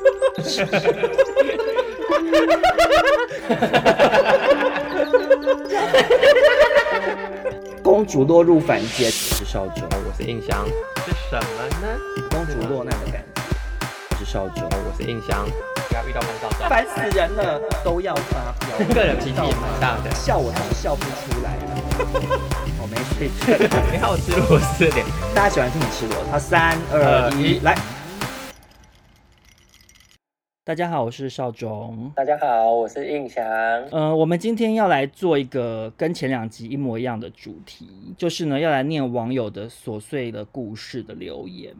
[7.82, 10.64] 公主落入凡间，我是少主，我是印象，
[11.04, 11.42] 是什么
[11.82, 11.88] 呢？
[12.30, 13.42] 公主落难的感觉。
[14.10, 15.44] 我是少主，我是印象，
[15.88, 18.78] 不要遇到烦躁，烦死人了，都要发飙。
[18.94, 21.62] 个人脾气也蛮大的，笑我都笑不出来了。
[22.80, 23.28] 我没事，
[23.92, 25.04] 你好吃螺丝脸，
[25.34, 26.30] 大家喜欢听你吃螺丝。
[26.30, 27.76] 好，三二一，来。
[30.62, 32.12] 大家好，我是少中。
[32.14, 33.42] 大家好，我是印翔。
[33.90, 41.74] 呃，我们今天要来做一个跟前两集一模一样的主题，就是呢，要来念网友的琐碎的故事的留言。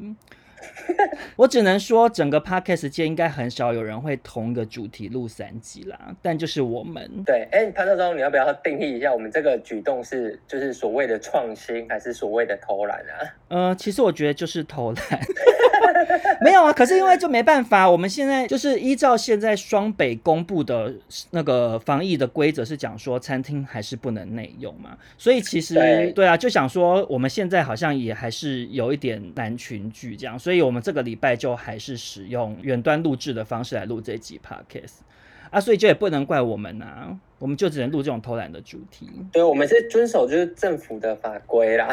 [1.37, 5.99] 我只能说，整个 podcast 界应该很少有人会同一个主题录三集啦。
[6.23, 13.15] 但就是我们，对，哎、欸，潘少忠，你要不要定义一下，我们这个举动是就是所谓的创新，还是所谓的偷懒啊？
[13.49, 15.03] 呃，其实我觉得就是偷懒。
[16.41, 20.93] 没有啊，可是因为就没办法，我们现在就是依照现在双北公布的
[21.31, 24.97] 那个防疫的规则，是讲说餐厅还是不能内用嘛。
[25.19, 34.99] 所以其实对，对啊，就想说我们现在好像也还是有一点难群聚这样，所以我们这个礼拜就还是使用远端录制的方式来录这集 podcast
[35.51, 37.19] 啊，所以就也不能怪我们啊。
[37.39, 39.09] 我们就只能录这种偷懒的主题。
[39.33, 41.89] 对，我们是遵守就是政府的法规啦。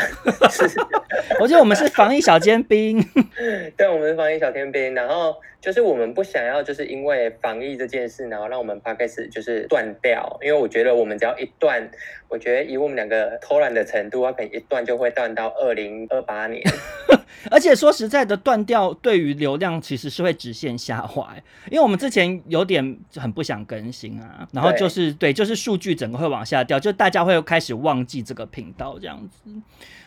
[1.40, 3.02] 我觉得我们是防疫小尖兵。
[3.78, 4.94] 对，我们是防疫小尖兵。
[4.94, 10.38] 然后就是我们不想要就是因为防疫这件事，然后让我们 podcast 就是断掉。
[10.44, 11.90] 因为我觉得我们只要一断，
[12.28, 16.62] 我觉得以我们两个偷懒的程度，它可能一断就会断到二零二八年。
[17.50, 21.34] 而且说实在的，断掉对于流量其实是会直线下滑。
[21.72, 25.38] 因为我们之前有点很不想更新啊，然后就是对。
[25.38, 29.52] 就是数据整个会往下掉，就大家会开始忘记这个频道这样子，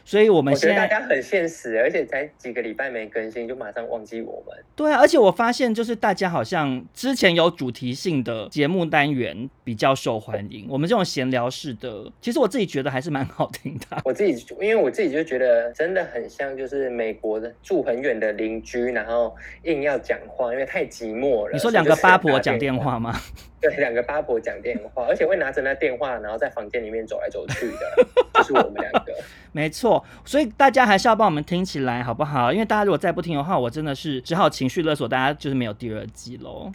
[0.04, 4.56] 所以我们现在大家很现实，而且才几个礼拜没更新就马上忘记我们。
[4.74, 14.00] 对啊，而且我发现就是大家好像之前有主题性的节目单元比较受欢迎，我们这种闲聊式的，其实我自己觉得还是蛮好听的。
[14.04, 19.34] 我自己因为我自己就觉得真的很像就是美国的住很远的邻居，然后
[19.64, 21.52] 硬要讲话，因为太寂寞了。
[21.52, 23.14] 你说两个八婆讲电话吗？
[23.60, 29.14] 对，两个八婆讲电话， 而且会拿着那电话，然后在房间里面走来走去的，就是我们两个。
[29.52, 32.52] 没错，所以大家还是要帮我们听起来，好不好？
[32.52, 36.70] 因为大家如果再不听的话，我真的是只好情绪勒索大家，就是没有第二季喽。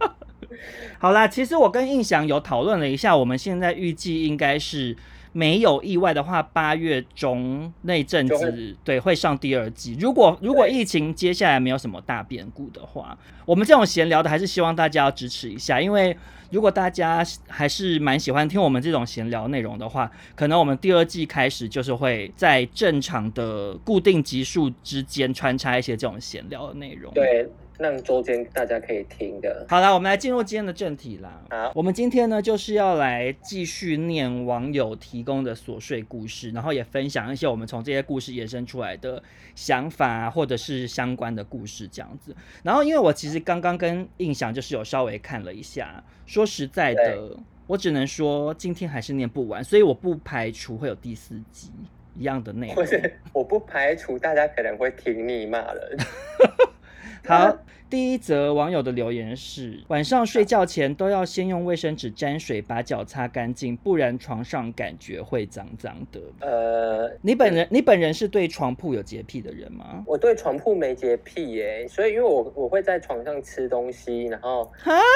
[0.98, 4.96] 好啦，其实我跟印翔有讨论了一下，我们现在预计应该是。
[5.32, 9.96] 没有意外的话，八月中那阵子对会上第二季。
[10.00, 16.16] 如果如果疫情接下来没有什么大变故的话，我们这种闲聊的还是希望大家要支持一下，因为
[16.50, 27.12] 如果大家还是蛮喜欢听我们这种闲聊内容的话，可能我们第二季开始就是会在正常的固定集数之间穿插一些这种闲聊的内容。
[27.14, 27.48] 对。
[27.80, 29.64] 让周间大家可以听的。
[29.68, 31.42] 好了，我们来进入今天的正题啦。
[31.48, 39.22] 好，我们今天呢就是要来继续念网友提供的琐碎故事，然后也分享一些我们从这些故事延伸出来的
[39.54, 42.36] 想法，或者是相关的故事这样子。
[42.62, 47.34] 然后，因为我其实刚刚跟印象就是有稍微看了一下，说实在的，
[47.66, 51.70] 我只能说今天还是念不完，所以我不排除会有第四集
[52.14, 52.74] 一样的内容。
[52.74, 55.96] 不是，我不排除大家可能会听腻骂人。
[57.26, 57.58] 好。
[57.90, 66.20] 第一则网友的留言是：晚上睡觉前都要先用卫生纸沾水把脚擦干净，不然床上感觉会脏脏的。
[66.40, 70.04] 呃，你本人你本人是对床铺有洁癖的人吗？
[70.06, 74.70] 我对床铺没洁癖耶，所以因为我我会在床上吃东西，然后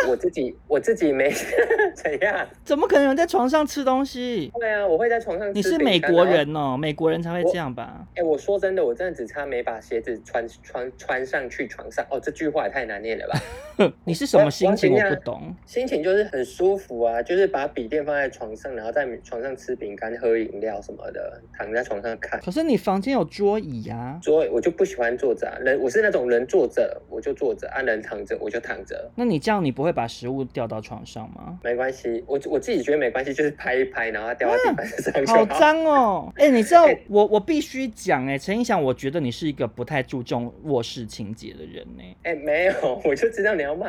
[0.08, 1.30] 我自己我自己没
[1.94, 2.44] 怎样？
[2.64, 4.50] 怎么可能有人在床上吃东西？
[4.58, 5.52] 对啊，我会在床上吃。
[5.52, 8.04] 你是美国人哦，美国人才会这样吧？
[8.16, 12.04] 哎，我说真的，我真的只差没把鞋子穿穿穿上去床上。
[12.10, 12.63] 哦，这句话。
[12.68, 13.40] 太难念了吧？
[14.04, 14.92] 你是什么心情？
[14.94, 15.54] 我不懂。
[15.66, 22.40] 心情就是很舒服啊，就是把笔电放在床上，然后在床上吃饼干、喝饮料什么的，躺在床上看。
[22.40, 24.18] 可是你房间有桌椅啊？
[24.22, 29.10] 桌椅我就不喜欢坐着啊，人我是那种人坐着我就坐着，按人躺着我就躺着。
[29.16, 31.58] 那你这样你不会把食物掉到床上吗？
[31.64, 35.44] 没关系，我我自己觉得没关系，就是拍一拍，然后掉到地板上就好。
[35.44, 36.32] 好脏哦！
[36.38, 42.02] 哎，你知道我我必须讲哎，陈印翔，我觉得你是一个不太注重卧室清洁的人呢。
[42.22, 43.88] 哎，没有，我就知道你要骂，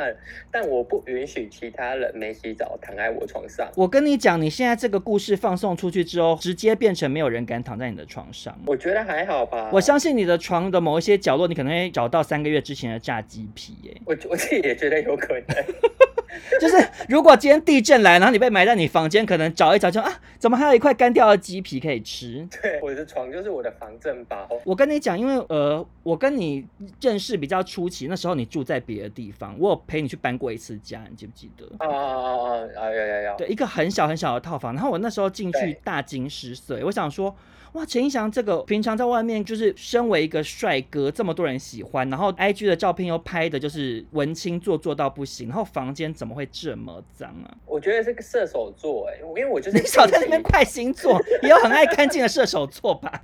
[0.52, 3.70] 但我不允许其他人没洗澡躺在我床上。
[3.76, 8.60] 我跟你讲，你现在这个故事放送出去之后，直接变成没有人敢躺在你的床上。
[8.66, 9.70] 我觉得还好吧。
[9.72, 14.02] 我相信你的床的某一些角落，你可能会找到三个月之前的炸鸡皮哎。
[14.06, 15.44] 我我自己也觉得有可能。
[16.60, 16.76] 就是
[17.10, 22.48] 如果今天地震来，然后你被埋在你房间，可能找一找就啊，怎么还有一块干掉的鸡皮可以吃？
[22.62, 24.48] 对，我的床就是我的防震包。
[24.64, 26.66] 我跟你讲，因为呃，我跟你
[27.02, 31.66] 认识比较初期，那时候你住在别的地方，我有陪你去搬过一次家，你记不记得？
[31.80, 33.36] 啊啊啊啊啊，有有有。
[33.38, 37.36] 对，一个很小很小的套房，然后我那时候进去大惊失色，我想说。
[37.76, 47.52] 哇，陈意翔这个平常在外面就是身为一个帅哥，这么多人喜欢，然后 IG 的照片又拍的就是文青做做到不行，然后房间怎么会这么脏啊？
[47.66, 53.22] 我觉得是个射手座哎，因为我就是你少在那边快星座， 也有很爱干净的射手座吧？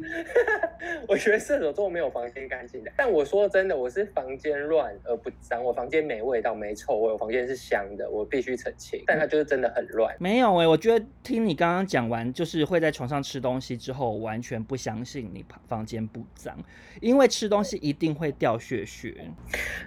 [1.08, 9.02] 我觉得射手座没有房间干净的，但我说真的，我是房间乱而不脏，我房间没味道没臭味，我房间是香的，我必须澄清。
[9.08, 10.14] 但它就是真的很乱。
[10.20, 16.58] 没有哎，我觉得听你刚刚讲完，就是会在床上吃东西之后完全不相信你房间不脏，
[17.00, 19.14] 因为吃东西一定会掉屑屑。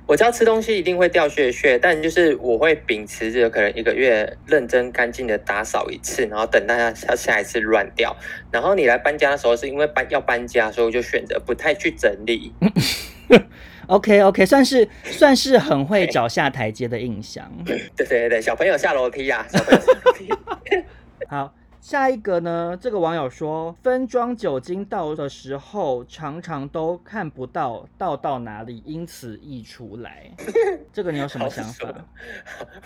[0.06, 8.16] 我知道吃东西一定会掉屑屑，但就是我会秉持着可能一个月认真干净的打扫一次，然后等大家下下一次乱掉。
[8.52, 12.52] 然后你来搬家的时候，是因为搬要搬家，所以我就选择不太去整理。
[13.88, 17.50] OK OK，算是算是很会 找下台阶的印象。
[17.66, 20.28] 对对对对，小朋友下楼梯啊，小朋友下楼梯。
[21.26, 21.52] 好。
[21.84, 22.78] 下一个呢？
[22.80, 30.30] 这个网友说，分装酒精倒的时候，常常都看不到倒到哪里，因此溢出来。
[30.94, 31.94] 这个你有什么想法？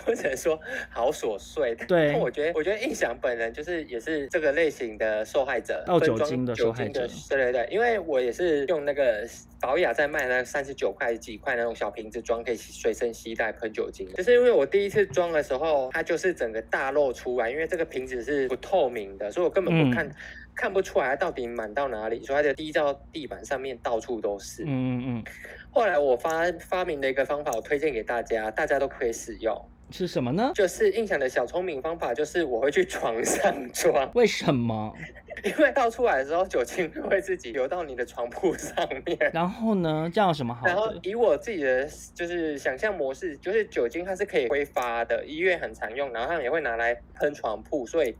[0.05, 0.59] 或者 说
[0.89, 1.73] 好琐碎。
[1.87, 7.07] 对，我觉得，我觉得印象本人就是也是这个类型的受害者，倒酒精的受害者。
[7.29, 9.25] 对对对，因为我也是用那个
[9.61, 14.05] 宝雅在卖那三十九块几块那种小瓶子装，可以随身携带喷酒精。
[14.15, 18.88] 就是因为我第一次装的时候，它就是整个大漏出来，因为这个瓶子是不透。
[18.89, 20.15] 明的，所以我根本不看，嗯、
[20.55, 24.63] 看不出来到底满到哪里，所以它就滴到地板上面，到处都是。
[24.63, 25.23] 嗯嗯嗯。
[25.71, 29.55] 后来我发发明了一个方法，我推荐给大家，大家都可以使用。
[29.91, 30.51] 是什么呢？
[30.53, 34.09] 就是印象的小聪明方法，就是我会去床上装。
[34.13, 34.93] 为什么？
[35.43, 38.75] 因为倒出来的时候，酒精会自己流到你的床铺上
[39.05, 39.17] 面。
[39.33, 40.09] 然后呢？
[40.13, 40.67] 这样有什么好？
[40.67, 48.15] 然后以我自己的就是想象模式，就是酒精它是可以挥发的，医院很常用，然后他们也会拿来喷床铺，所以。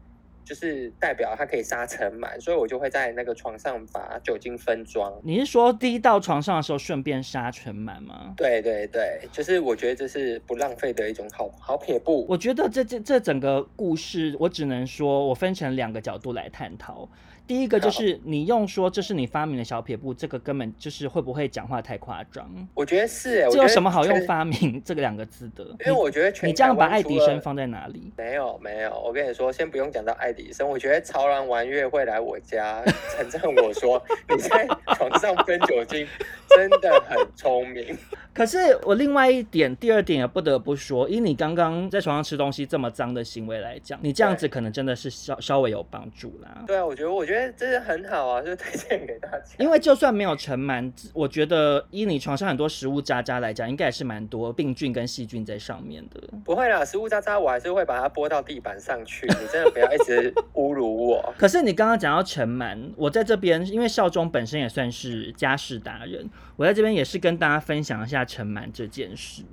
[0.50, 5.14] 就是代表它可以杀尘螨，所以我就会在那个床上把酒精分装。
[5.24, 8.34] 你是说滴到床上的时候顺便杀尘螨吗？
[8.36, 12.26] 对对对，就是我觉得这是不浪费的一种好好撇步。
[12.28, 17.08] 我觉得这这这整个故事，我只能说我分成两个角度来探讨。
[17.50, 22.48] 第一个就是你用说这是你发明的小撇步，这个根本就是会不会讲话太夸张？
[22.76, 25.64] 我觉得是，这有什么好用发明这个两个字的？
[25.80, 28.14] 因为我觉得全你这样把爱迪生放在哪里？
[28.16, 32.84] 没有没有，我跟你说，先不用讲到爱迪生，我觉得潮男玩乐会来我家
[33.18, 36.08] 称赞我说你在床上喷酒精
[36.50, 37.98] 真的很聪明。
[38.40, 46.64] 可是我另外一点，第二点也不得不说，以你刚刚在床上吃东西这么脏的行为来讲，你这样子可能真的是稍稍微有帮助啦。
[46.66, 47.50] 对啊，我觉得我觉得。
[47.58, 49.44] 这是很好啊，就推荐给大家。
[49.58, 56.22] 因为就算没有尘螨，我觉得以你床上很多食物渣渣来讲，应该也是蛮多病菌跟细菌在上面的。
[56.46, 59.28] 不会啦，食物渣渣我还是会把它拨到地板上去。
[59.28, 61.34] 你真的不要一直侮辱我。
[61.38, 66.30] 可是你刚刚讲到尘螨，我在这边，因为少中本身也算是家事达人，
[66.60, 69.44] 我在这边也是跟大家分享一下陈满这件事。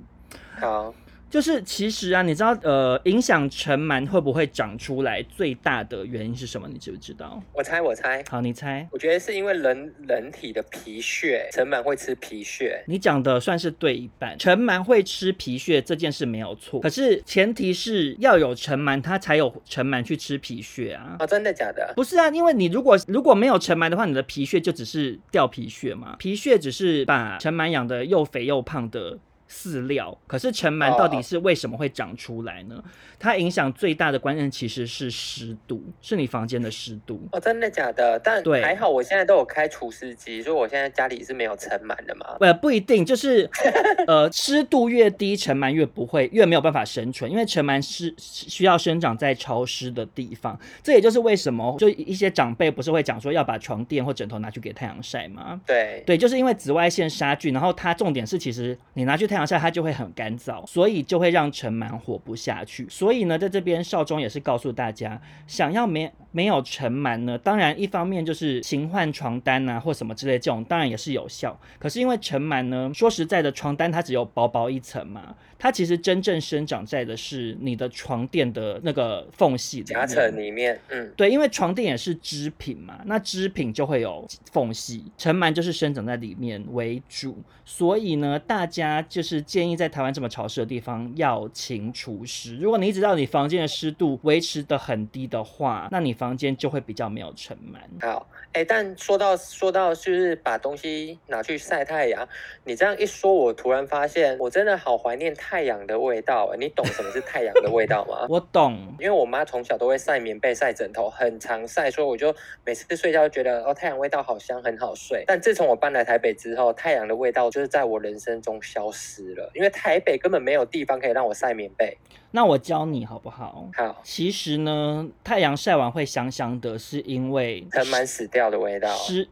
[0.59, 0.93] 好。
[1.29, 6.67] 就是其实啊，你知道呃，影响尘螨会不会长出来最大的原因是什么？
[6.71, 7.41] 你知不知道？
[7.53, 8.23] 我猜，我猜。
[8.29, 8.87] 好，你猜。
[8.91, 12.81] 我觉得是因为人人体的皮屑，尘螨会吃皮屑。
[12.87, 21.17] 你讲的算是对一半，尘螨会吃皮屑这件事没有错，可是前提是要有尘螨，它才有尘螨去吃皮屑啊。
[21.19, 21.93] 哦，真的假的？
[21.95, 29.17] 不是啊，因为你如果如果没有尘螨的话，你的皮屑就只是掉皮屑嘛，皮屑只是把尘螨养的又肥又胖的。
[29.49, 32.85] 饲料，可是尘螨到底是为什么会长出来呢？Oh.
[33.19, 37.19] 它影响最大的关键其实是湿度，是你房间的湿度。
[37.31, 38.19] 哦，真的假的？
[38.19, 42.35] 但还好，我现在都有开除湿机，所以我现在家里是没有尘螨的嘛。
[42.39, 43.49] 呃，不一定，就是
[44.05, 50.59] 呃，湿度越低，尘螨越不会，越没有办法生存，因为尘螨是需要生长在潮湿的地方。
[50.83, 55.59] 这也就是为什么，就一些长辈不是会讲说要把床垫或枕头拿去给太阳晒吗？
[55.65, 62.87] 对对，就是因为紫外线杀菌，然后它重点是，其实你拿去太阳下，它就会很干燥，所以就会让尘螨活不下去。
[62.89, 67.35] 所以呢，在这边少中也是告诉大家，想要没没有尘螨呢？
[67.35, 71.59] 当然，一方面就是勤换床单啊，或什么之类这种，当然也是有效。
[71.79, 80.79] 可是因为尘螨呢，说实在的，床单它只有薄薄一层嘛，它其实真正生长在的是你的床垫的那个缝隙夹层里面。
[80.89, 87.35] 嗯，对，因为床垫也是织品嘛，那织品就会有缝隙，尘螨就是生长在里面为主。
[87.65, 92.55] 所以呢，大家就是建议在台湾这么潮湿的地方要勤除湿。
[92.57, 98.05] 如果你一直到你房间的湿度维持的很低的话，那你房间就会比较没有尘螨。
[98.05, 102.27] 好，哎、欸，但说到说到就是把东西拿去晒太阳，
[102.63, 106.53] 你这样一说，我突然发现我真的好怀念太阳的味道。
[106.57, 108.25] 你懂什么是太阳的味道吗？
[108.29, 112.33] 我懂，因为我妈从小都会晒棉被、晒枕头，很常晒，所以我就
[112.65, 115.23] 每次睡觉就觉得哦，太阳味道好香，很好睡。
[115.27, 121.97] 但自从我搬来台北之后，太阳的味道就是在我人生中消失了，因为台北根本没有地方可以让我晒棉被。
[122.31, 123.69] 那我教你好不好？
[123.75, 129.27] 好，其实呢，太阳晒完会香香的，是因为尘螨死掉的味道，是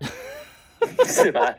[1.08, 1.56] 是吧？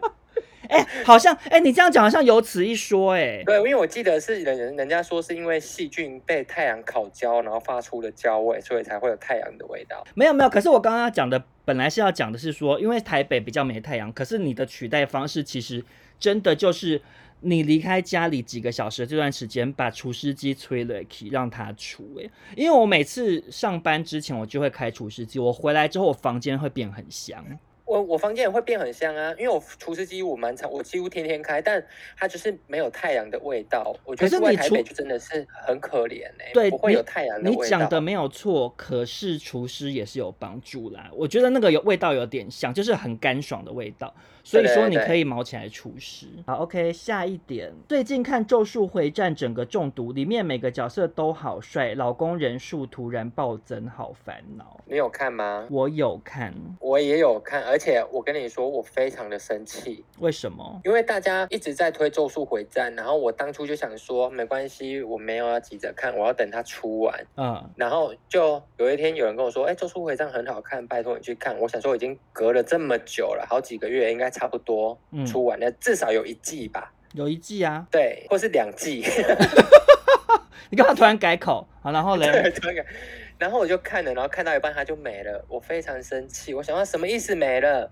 [0.68, 3.42] 哎、欸，好像哎、欸，你这样讲好像有此一说哎、欸。
[3.44, 10.06] 对，因为我记得是人人家说是因为细菌被太阳烤焦，然后发出了焦味，所以才会有太阳的味道。
[10.14, 15.84] 没有没有，可是我刚刚讲的本来是要讲的是说，因为台北比较没太阳，可是你的取代方式其实
[16.20, 17.02] 真的就是。
[17.40, 22.18] 你离开家里几个小时这段时间，把除湿机吹了开，让它除。
[22.20, 25.38] 哎，因为我每次上班之前，我就会开除湿机。
[25.38, 27.44] 我回来之后，我房间会变很香。
[27.84, 31.80] 我我房间也会变很香啊，因为我除湿机我蛮常，我几乎天天开，但
[32.16, 33.96] 它就是没有太阳的味道。
[34.04, 37.62] 我觉得在台北就真的是很可怜哎、欸，对，不会有太阳的味道。
[37.62, 41.08] 你讲的没有错，可是除湿也是有帮助啦。
[41.12, 44.12] 我觉得那个有味道有点像，就是很干爽的味道。
[44.46, 46.26] 所以说你可以毛起来除湿。
[46.26, 46.44] 对对对。
[46.46, 54.80] 好，OK，下一点，最近看《咒术回战》整个中毒，里面每个角色都好帅，老公人数突然暴增，好烦恼。
[54.86, 55.66] 你有看吗？
[55.68, 60.04] 我有看，我也有看，而且我跟你说，我非常的生气。
[60.20, 60.80] 为什么？
[60.84, 67.26] 因为大家一直在推《咒术回战》，然后我当初就想说，没关系，我没有要急着看，我要等它出完。
[67.34, 71.58] 嗯，然后就有一天有人跟我说，哎，《咒术回战》很好看，拜托你去看。
[71.58, 74.30] 我想说，已经隔了这么久了，好几个月，应该。
[74.36, 79.02] 差不多出完了，嗯、至少有一季吧，有一季啊，对，或是两季。
[80.68, 81.66] 你干嘛突然改口？
[81.80, 82.26] 好，然后呢？
[83.38, 86.52] 然后我就看了，然后看到一半它就没了，我非常生气。
[86.52, 87.90] 我想到什么意思没了？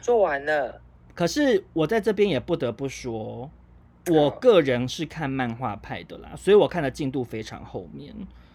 [0.00, 0.80] 做完了。
[1.14, 3.50] 可是我在这边也不得不说，
[4.10, 8.14] 我个人是看漫画派的啦，所以我看的进度非常后面。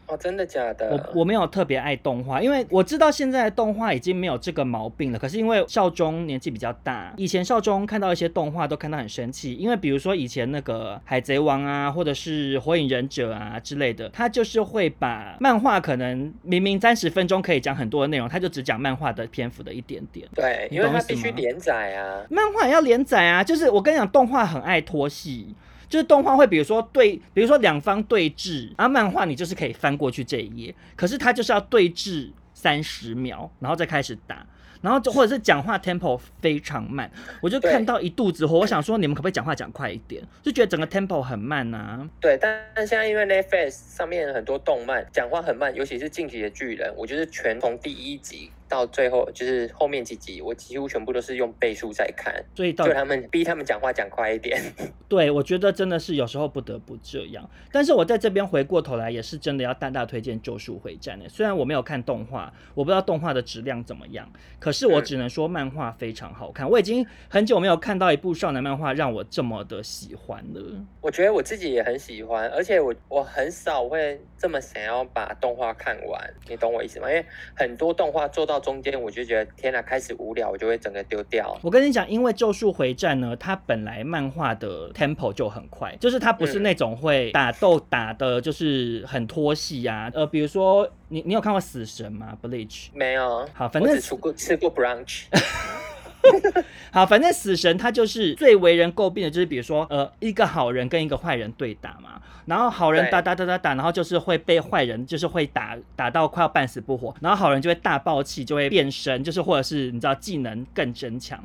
[0.09, 0.89] 哦，真的假的？
[1.13, 5.19] 我我没有特别爱动画，因为我知道现在的动画已经没有这个毛病了。
[5.19, 20.27] 可是因为少中年纪比较大，以前少中看到一些动画都看到很生气，因为比如说以前那个海贼王啊，或者是火影忍者啊之类的，他就是会把漫画可能明明三十分钟可以讲很多的内容，他就只讲漫画的篇幅的一点点。
[20.33, 23.43] 对，因为他必须连载啊，漫画也要连载啊。
[23.43, 25.55] 就是我跟你讲，动画很爱拖戏。
[25.89, 34.45] 就是动画会，比如说对，比如说两方对峙，啊，漫画你就是可以翻过去这一页，可是它就是要对峙三十秒，然后再开始打，
[34.81, 37.09] 然后就或者是讲话 tempo 非常慢，
[37.41, 40.23] 我就看到一肚子火，我想说你们可不可以讲话讲快一点？
[40.43, 42.07] 就觉得整个 tempo 很慢啊。
[42.21, 48.51] 对，但但现在因为 Netflix 上面很多动漫讲话很慢，尤其是进击的巨人，我就是全从第一集。
[48.69, 54.61] 到最后就是后面几集，我几乎全部都是用倍速在看，所以就他们逼他们讲话讲快一点。
[55.09, 57.49] 对，我觉得真的是有时候不得不这样。
[57.71, 61.27] 但是我在这边回过头来，也是真的要大大推荐《咒术回战》的。
[61.27, 66.67] 虽然我没有看动画，我不知道动画的质量怎么样，可是我只能说漫画非常好看。
[66.67, 70.85] 嗯、我已经很久没有看到一部少男漫画让我这么的喜欢了。
[71.01, 77.09] 我觉得我自己也很喜欢，而且我我很少会这么想要把动画看完，你懂我意思吗？
[77.09, 78.58] 因为很多动画做到。
[78.59, 81.57] 中间我就觉得天哪，开始无聊，我就会整个丢掉。
[81.61, 90.11] 我跟你讲，因为《咒术回战》呢，它本来漫画的 tempo 就很快，就是它不是那种会打斗打的，就是很拖戏啊。
[90.13, 93.47] 呃，比如说你你有看过《死神》吗？Bleach 没有。
[93.53, 95.23] 好，反正我只吃过吃过 brunch。
[96.91, 111.39] 好，反正死神他就是最为人诟病的，就是比如说，呃，一个好人跟一个坏人对打嘛，然后好人打打打打打，然后就是会被坏人就是会打打到快要半死不活，然后好人就会大爆气，就会变身，就是或者是你知道技能更增强，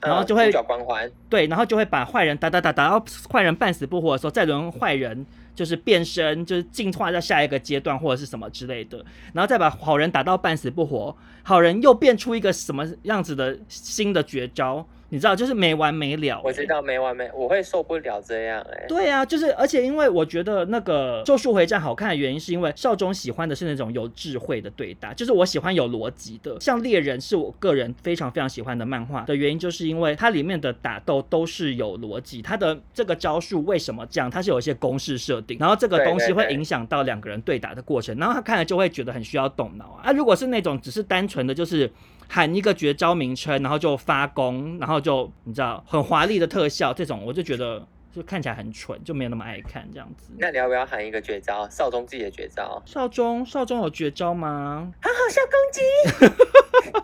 [0.00, 5.26] 然后就会光环，对，然后就会把坏人打打打打到坏人半死不活的时候，再轮坏人。
[5.56, 16.42] 就是变身，就是进化到下一个阶段或者是什么之类的，然后再把好人打到半死不活，好人又变出一个什么样子的新的绝招，你知道，就是没完没了、欸。
[16.42, 18.86] 我知道没完没，我会受不了这样哎、欸。
[18.88, 26.58] 对啊，就是而且因为我觉得那个《咒术回战》好看的原因，是因为少中喜欢的是那种有智慧的对打，就是我喜欢有逻辑的。
[26.60, 40.10] 像猎人是我个人非常非常喜欢的漫画的原因，就是因为它里面的打斗都是有逻辑，它的这个招数为什么这样，它是有一些公式设定，然后这个东西会影响到两个人对打的过程，然后他看了就会觉得很需要动脑啊。
[40.10, 41.88] 啊，如果是那种只是单纯的就是。
[42.28, 50.32] 喊一个绝招名称，然后就发功，然后就你知道很华丽的特效，这种我就觉得就看起来很蠢，就没有那么爱看这样子。
[50.38, 51.68] 那你要不要喊一个绝招？
[51.68, 52.82] 少中自己的绝招？
[52.84, 54.92] 少中，少中有绝招吗？
[55.00, 56.30] 好好笑攻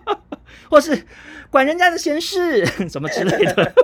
[0.06, 0.20] 击，
[0.68, 1.06] 或是
[1.50, 3.74] 管人家的闲事 什么之类的，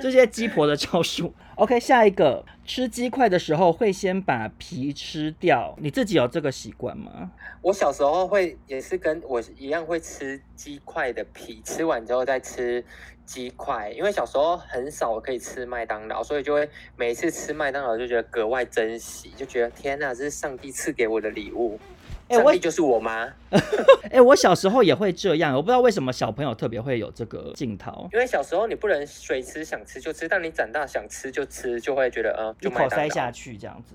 [0.00, 1.34] 这些鸡婆的招数。
[1.56, 7.32] OK，下一个吃鸡块的时候会先把皮吃掉，你自己有这个习惯吗？
[7.60, 12.84] 我小时候会也是跟我一样会吃鸡块的皮，吃完之后再吃
[13.26, 21.80] 鸡块，因为小时候很少可以吃麦当劳，所以就会每次吃麦当劳就觉得格外珍惜，就觉得天哪，这是上帝赐给我的礼物。
[22.28, 23.26] 哎，我就是我妈。
[24.10, 28.08] 哎，我小时候也会这样，我不知道为什么小朋友特别会有这个镜头。
[28.12, 33.94] 因为小时候你不能随吃，想吃就吃，但你长大想吃就吃，就会觉得嗯，就一口塞下去这样子。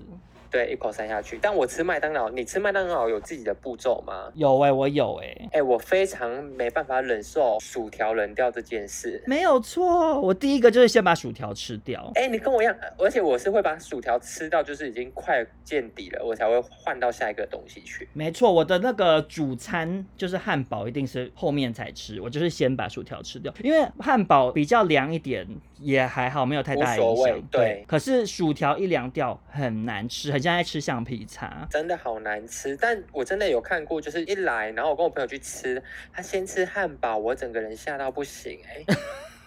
[0.54, 1.36] 对，一口塞下去。
[1.42, 4.30] 但我吃麦当劳，你吃麦当劳有自己的步骤吗？
[4.36, 5.32] 有哎、欸，我有哎、欸。
[5.46, 9.20] 哎、欸，我非常没办法忍受薯条冷掉这件事。
[9.26, 12.08] 没有错，我第一个就是先把薯条吃掉。
[12.14, 18.08] 哎、欸，你跟我一样，而且我是会把薯条吃到就是已经快见底了，我才会换到下一个东西去。
[18.12, 22.20] 没错，我的那个主餐就是汉堡，一定是后面才吃。
[22.20, 25.44] 我就是先把薯条吃掉，因为汉堡比较凉一点，
[25.84, 27.42] 也还好，没有太大影响。
[27.50, 30.44] 对，对，可是薯条一凉掉很难吃，很。
[30.44, 32.76] 像在吃橡皮擦，真的好难吃。
[32.76, 38.98] 但我真的有看过，就是一来，然后我跟我朋友去吃，他先吃汉堡，我整个人吓到不行哎、欸。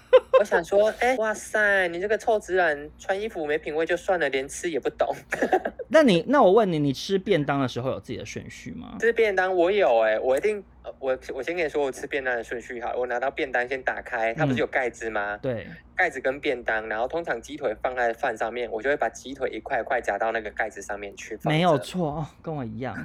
[0.40, 5.08] 我想说，哎、欸，哇塞，你这个臭直男，穿衣服没品味就算了，连吃也不懂。
[5.90, 8.98] 那你，那我问你，你吃便当的时候有自己的顺序吗？
[9.00, 10.64] 吃便当我有哎、欸，我一定。
[11.00, 12.94] 我我先跟你说，我吃便当的顺序哈。
[12.96, 15.36] 我拿到便当先打开，它不是有盖子吗？
[15.36, 21.38] 嗯、对，盖子跟便当，然后通常鸡腿放在饭上面，我就会把鸡腿一块一块夹到那个盖子上面去。
[21.44, 22.96] 没有错，跟我一样。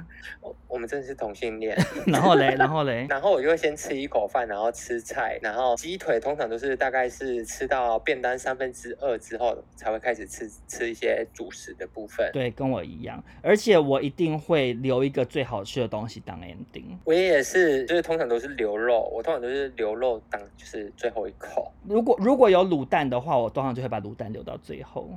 [0.41, 1.77] 我我们真的是同性恋。
[2.07, 12.29] 然后嘞，然后嘞，然后我就会先吃一口饭，然后吃菜，然后鸡腿通常都是大概是吃到便当三分之二之后，才会开始吃吃一些主食的部分。
[12.31, 13.23] 对，跟我一样。
[13.41, 16.97] 而且我一定会留一个最好吃的东西当 ending。
[17.05, 17.72] 我也是。
[17.85, 21.71] 就是通常都是牛肉，我通常都是牛肉当就是最后一口。
[21.87, 25.09] 如果如果有卤蛋的话，我通常就会把卤蛋留到最后。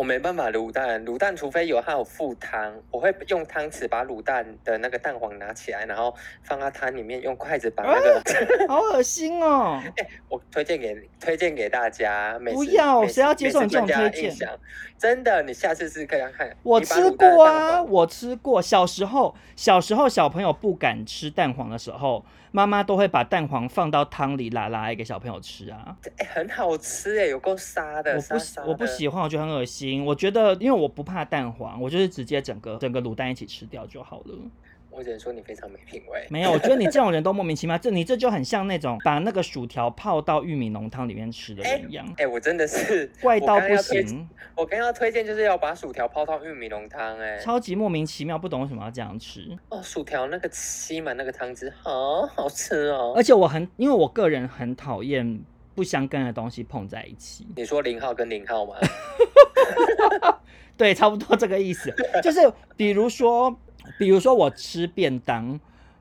[0.00, 8.16] 我没办法卤蛋，卤蛋除非有它有附汤，我会用汤匙把卤蛋的那个蛋黄拿起来，然后放到汤里面，用筷子把那个。
[8.16, 8.24] 啊、
[8.66, 9.78] 好恶心哦！
[9.98, 14.34] 哎、欸，我推荐给推荐给大家，不要，谁要接受你这种推荐？
[14.96, 16.56] 真的，你下次试试看看。
[16.62, 18.62] 我吃过啊，我吃过。
[18.62, 22.24] 小时候，小时候小朋友不敢吃蛋黄的时候。
[22.52, 28.16] 妈妈都会把蛋黄放到汤里拉拉给小朋友吃啊，哎、欸，很好吃哎，有够沙的。
[28.16, 29.89] 我不喜，我不喜欢，我觉得很恶心。
[29.98, 34.34] 我觉得，因为我不怕蛋黄，我就是直接整个整个卤蛋一起吃掉就好了。
[34.92, 36.26] 我只能说你非常没品味。
[36.30, 37.78] 没有，我觉得你这种人都莫名其妙。
[37.78, 42.04] 这你这就很像那种把那个薯条泡到玉米浓汤里面吃的人一样。
[42.10, 44.28] 哎、欸欸，我真的是怪到不行。
[44.56, 49.56] 我刚要推荐就是要把薯条泡到玉米浓汤，哎，超级莫名其妙，不懂为什么要这样吃。
[49.68, 53.14] 哦，薯条那个吸满那个汤汁，好好吃哦。
[53.16, 55.40] 而且我很，因为我个人很讨厌
[55.80, 57.46] 不相干的东西碰在一起。
[57.56, 58.74] 你说零号跟零号吗？
[60.76, 61.90] 对，差不多这个意思。
[62.22, 62.40] 就是
[62.76, 63.58] 比如说。
[63.98, 65.58] 比如说我吃便当，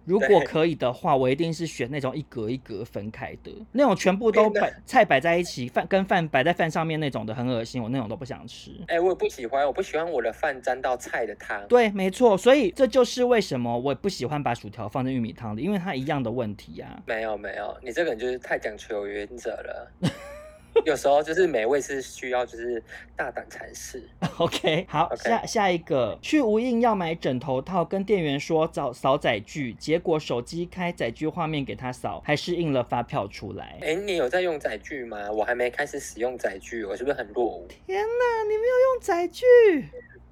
[0.10, 8.72] 如果可以的话，我一定是选那种一格一格分开的，那种全部都摆菜摆在一起，饭跟饭摆在饭上面那种的很恶心，我那种都不想吃。
[8.88, 11.64] 哎、欸，我也不喜欢，我不喜欢我的饭沾到菜的汤。
[11.68, 17.00] 对，没错，所以这就是为什么我不喜欢把薯条放在玉米汤里，因为它一样的问题啊。
[17.06, 19.92] 没有没有，你这个人就是太讲求原则了。
[20.86, 22.82] 有时候就是美味是需要就是
[23.16, 24.02] 大胆尝试。
[24.38, 25.24] OK，好，okay.
[25.24, 33.78] 下下一个去无印要买枕头套，跟店员说找扫载具，结果手机开载具画面给他扫，还是印了发票出来。
[33.82, 35.30] 哎、欸，你有在用载具吗？
[35.32, 37.68] 我还没开始使用载具，我是不是很落伍？
[37.86, 39.46] 天哪，你没有用载具？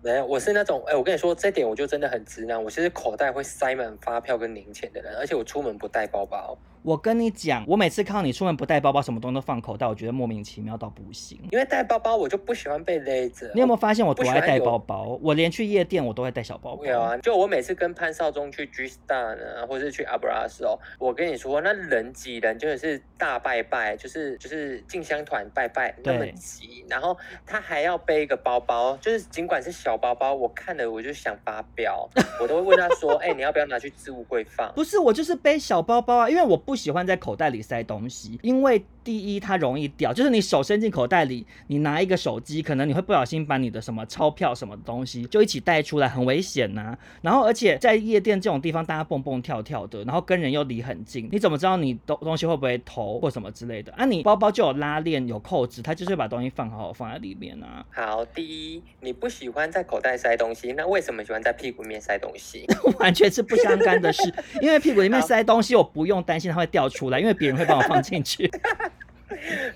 [0.02, 6.58] 没有，我是那种哎、欸，我跟你说这点我就真的很直男，我其实口袋会塞满发票跟零钱的人，而且我出门不带包包。
[6.88, 11.38] 我跟你讲，我每次看到你出门不带包包，什么东西都放口袋，我觉得莫名其妙到不行。
[11.52, 13.52] 因为带包包，我就不喜欢被勒着。
[13.54, 15.04] 你有没有发现我多爱带包包？
[15.04, 16.86] 我，我连去夜店我都会带小包包。
[16.86, 32.08] 有啊，就我每次跟潘少忠去 G Star 呢，或者是去 Abra 的时候，我跟你说，那人挤人就是大拜拜，就是就是进香团拜拜那么挤，然后他还要背一个包包，就是尽管是小包包，我看了我就想发飙，
[32.42, 34.72] 我都会问他说，哎、欸，你要不要拿去置物柜放？
[34.74, 47.00] 不是，我就是背小包包啊，因为我不喜欢在口袋里塞东西，因为第一它容易掉，就是你手伸进口袋里，你拿一个手机，可能你会不小心把你的什么钞票什么东西就一起带出来，很危险呐、啊。
[47.22, 54.06] 然后而且在夜店这种地方，大家蹦蹦跳跳的，然后跟人又离很近，你怎么知道你东东西会不会偷或什么之类的啊？
[54.06, 57.84] 你包包就有拉链有扣子，它就是把东西放好好放在里面啊。
[57.92, 62.66] 好，第一，你不喜欢在口袋塞东西，那为什么喜欢在屁股里面塞东西？
[63.00, 64.22] 完全是不相干的事，
[64.62, 68.50] 因为屁股里面塞东西，我不用担心它会掉出来，因为别人会帮我放进去。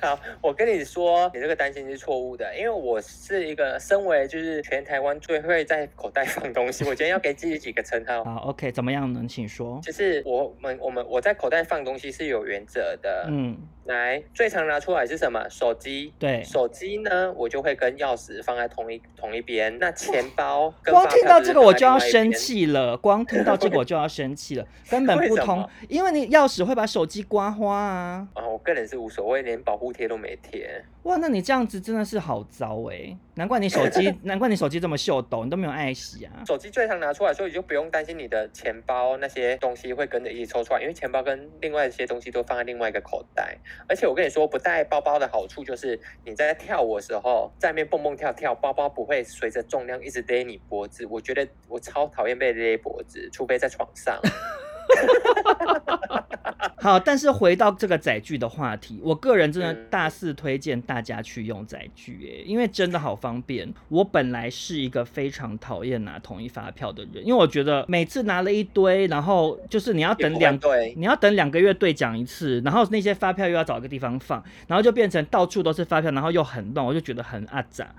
[0.02, 8.24] 好，我跟你说，你这个担心是错误的，因为我是一个身为就是全台湾最会在口袋放东西，我今天要给自己几个称号。
[8.26, 9.24] 好，OK，怎么样呢？
[9.28, 9.80] 请说。
[9.84, 13.28] 就是我们我们我在口袋放东西是有原则的。
[13.30, 13.58] 嗯。
[13.86, 15.48] 来，最常拿出来是什么？
[15.50, 16.14] 手机。
[16.20, 16.44] 对。
[16.44, 19.78] 手机呢，我就会跟钥匙放在同一同一边。
[19.80, 28.28] 那钱包跟光听到这个我就要生气了，光听到这个 我就要生气了，根本不通，因为你钥匙会把手机刮花啊。
[28.34, 30.84] 啊，我个人是无所谓，连保护贴都没贴。
[31.04, 33.18] 哇，那你这样子真的是好糟哎、欸！
[33.34, 36.44] 难怪你手机， 难怪你手机这么秀逗，你都没有爱惜啊。
[36.46, 43.58] 手机最常拿出来，所以你就不用担心你的钱包那些东西会跟着一起抽出来，因为钱包跟另外一些东西都放在另外一个口袋。
[43.88, 51.06] 而且我跟你说，不带包包的好处就是你在跳舞的时候，在那边蹦蹦跳跳，包包不会随着重量一直勒你脖子。
[51.10, 54.20] 我觉得我超讨厌被勒脖子，除非在床上。
[56.82, 63.72] 好，但是回到这个载具的话题，我个人真的大肆推荐大家去用载具，哎，因为真的好方便。
[63.88, 70.60] 我本来是一个非常讨厌拿统一发票的人，因为我觉得每次拿了一堆，然后就是你要等两，
[70.96, 77.94] 你要等两个月兑奖一次，然后那些发票又要找一个地方放，然后就变成到处都是发票，然后又很乱，我就觉得很阿杂。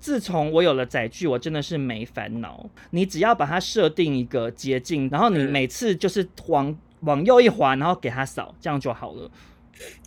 [0.00, 2.68] 自从我有了载具，我真的是没烦恼。
[2.90, 9.30] 你只要把它设定一个捷径，然后你每次就是往往右一滑，然后给它扫，这样就好了。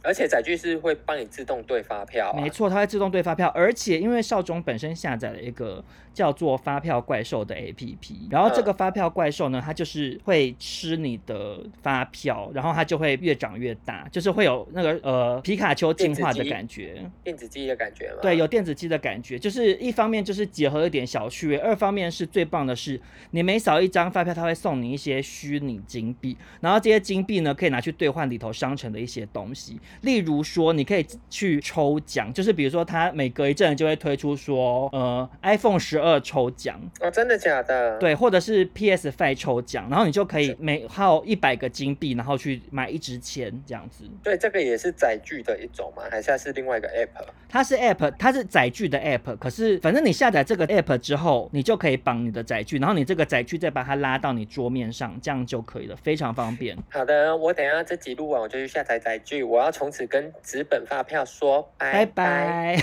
[0.03, 3.47] 而且载具是会帮你自动对发票啊，没错，它会自动对发票。
[3.55, 5.83] 而且因为少中本身下载了一个
[6.13, 7.97] 叫做发票怪兽的 APP，
[8.29, 18.19] 然后这个发票怪兽呢，它就是会吃你的发票，然后它就会越长越大，就是会有那个呃皮卡丘进化的感觉，电子机的感觉吗？
[18.21, 19.39] 对，有电子机的感觉。
[19.39, 22.99] 就是一方面就是结合一点小趣味，二方面是最棒的是，
[23.31, 29.62] 你每扫一张发票，它会送你一些虚拟金币，然后这些金币呢，可以拿去兑换里头商城的一些东西。
[30.01, 37.97] 例如说，你可以去抽奖，就是比如说，他每隔一阵就会推出说，呃，iPhone 十二抽奖哦，真的假的？
[37.97, 44.05] 对，或者是 PS Five 抽奖，然后你就可以每耗一百个金币，然后去买一支签这样子。
[44.23, 46.03] 对，这个也是载具的一种吗？
[46.09, 47.25] 还是是另外一个 App？
[47.47, 49.37] 它是 App，它是载具的 App。
[49.37, 56.77] 可是反正你下载这个 App 之后，你就可以绑你的载具，然后你这个载具再把它拉到你桌面上，这样就可以了，非常方便。
[56.89, 62.75] 好的，我等一下这集录完我就去下载载具，我要从此跟纸本发票说拜拜。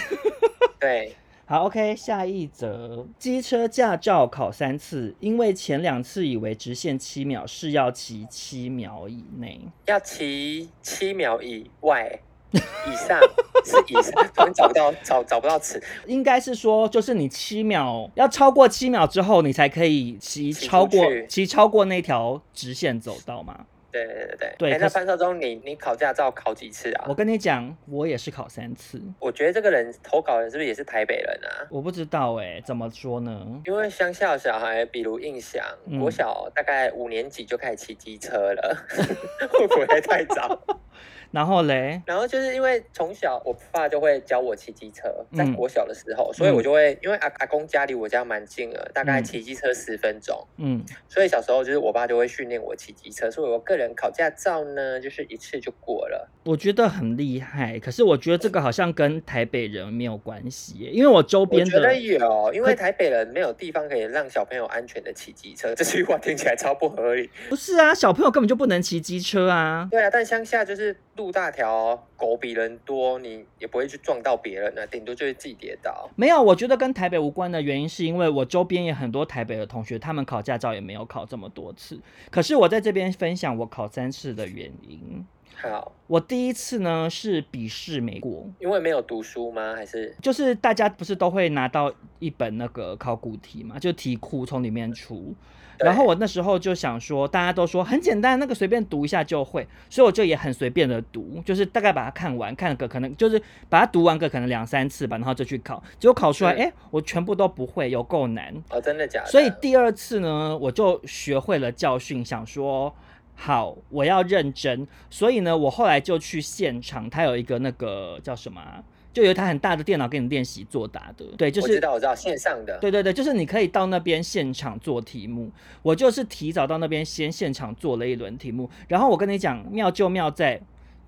[0.79, 12.21] 对， 好，OK，下一则，机车驾照考三次，因为前两次以为直线七秒是要骑七秒以内，要骑七秒以外
[12.53, 13.19] 以上
[13.65, 23.67] 是以上，突然找不到找找不到词，应该是说就是你七秒要超过七秒之后，你才可以骑超过骑超过那条直线走道吗？
[23.90, 27.07] 对对对对，对欸、那潘少忠，你你考驾照考几次啊？
[27.09, 29.00] 我跟你讲，我也是考三次。
[29.18, 31.66] 我觉得这个人投稿人是不是也是台北人啊？
[31.70, 33.62] 我不知道哎、欸，怎么说呢？
[33.66, 38.76] 因为乡下小孩，比如印象，嗯、我小大概五年级就开始骑机车了，
[39.50, 40.59] 会不会太早？
[41.31, 56.29] 然后嘞，然后就是因为从小我爸就会教我骑机车，在国小的时候，嗯、所以我就会，因为阿阿公家离我家蛮近的，大概骑机车十分钟，嗯，所以小时候就是我爸就会训练我骑机车，所以我个人考驾照呢，就是一次就过了。
[56.45, 67.31] 我觉得很厉害，可是我觉得这个好像跟台北人没有关系，因为我周边的我觉得有，因为台北人没有地方可以让小朋友安全的骑机车，这句话听起来超不合理。
[67.49, 69.87] 不是啊，小朋友根本就不能骑机车啊。
[69.90, 70.97] 对啊，但乡下就是。
[71.21, 76.09] 路大条，狗比人多，你也不会去撞到别人呢，顶多就是自己跌倒。
[76.17, 82.01] 没有，我觉得跟台北无关的原因，是因为我周边也很多台北的同学，他们考驾照也没有考这么多次。
[82.31, 85.27] 可是我在这边分享我考三次的原因。
[85.57, 89.75] 好，我第一次呢是笔试没过，因为没有读书吗？
[89.75, 95.35] 还是就是大家不是都会拿到一本那个考古题嘛，就题库从里面出。
[95.79, 108.55] 然后我那时候就想说，大家都说很简单，那个随便读一下就会，所以我就也很随便的读，就是大概把它看完，看个可能就是把它读完个可能两三次吧，然后就去考，结果考出来，哎，我全部都不会，有够难。
[108.69, 109.31] 哦，真的假的？
[109.31, 112.95] 所以第二次呢，我就学会了教训，想说
[113.35, 114.87] 好，我要认真。
[115.09, 118.83] 所以呢，我后来就去现场，他有一个那个叫什么啊？
[119.12, 125.51] 就有一台很大的电脑给你练习作答的，对，就是我知道，我知道线上的，对对对，就是你可以到那边现场做题目。
[125.83, 130.61] 我就是提早到那边先现场做了一轮题目，然后我跟你讲，妙就妙在。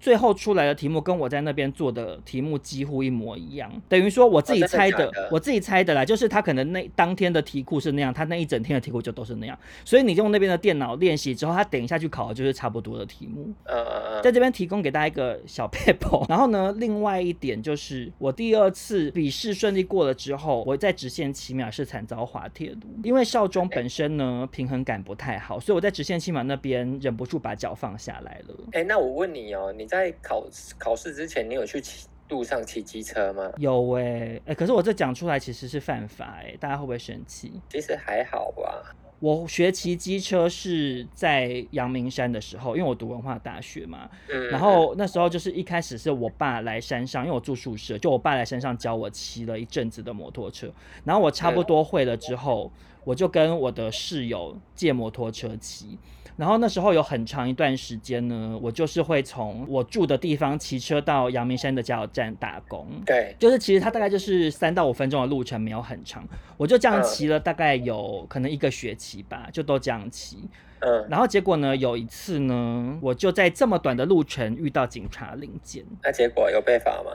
[0.02, 13.52] 最后出来的题目跟我在那边做的题目几乎一模一样，等于说我自己猜的，哦、我自己猜的啦，就是他可能那当天的题库是那样，他那一整天的题库就都是那样，所以你用那边的电脑练习之后，他等一下去考的就是差不多的题目。
[13.62, 16.28] 呃，在这边提供给大家一个小 paper，。
[16.28, 28.56] 然后呢，另外一点就是我第二次笔试顺利过了之后，我在直线七秒是惨遭滑铁卢，因为少中本身呢平衡感不太好，所以我在直线七秒那边忍不住把脚放下来了。
[28.72, 29.86] 哎，那我问你哦，你。
[29.92, 30.42] 在考
[30.78, 33.52] 考试之前，你有去骑路上骑机车吗？
[33.58, 37.52] 有哎、欸，哎、欸，可是我这讲出来其实是犯法哎、欸，大家会不会生气？
[37.68, 38.96] 其实还好吧。
[39.20, 50.72] 我学骑机车是在阳明山的时候，因为我读文化大学嘛，嗯，然后那时候就是一开始是我爸来山上，因为我住宿舍，就我爸来山上教我骑了一阵子的摩托车，
[51.04, 52.72] 然后我差不多会了之后，
[53.04, 55.98] 我就跟我的室友借摩托车骑。
[56.36, 62.86] 然后那时候有很长一段时间呢，我就是会从我住的地方骑车到阳明山的加油站打工。
[63.04, 66.26] 对，就是其实它大概就是三到五分钟的路程，没有很长。
[66.56, 70.48] 我就这样骑了大概有可能一个学期吧，就都这样骑。
[70.80, 75.84] 嗯，然后结果呢，有一次呢，我就在这么短的路程遇到警察临检。
[76.02, 77.10] 那结果有被罚吗？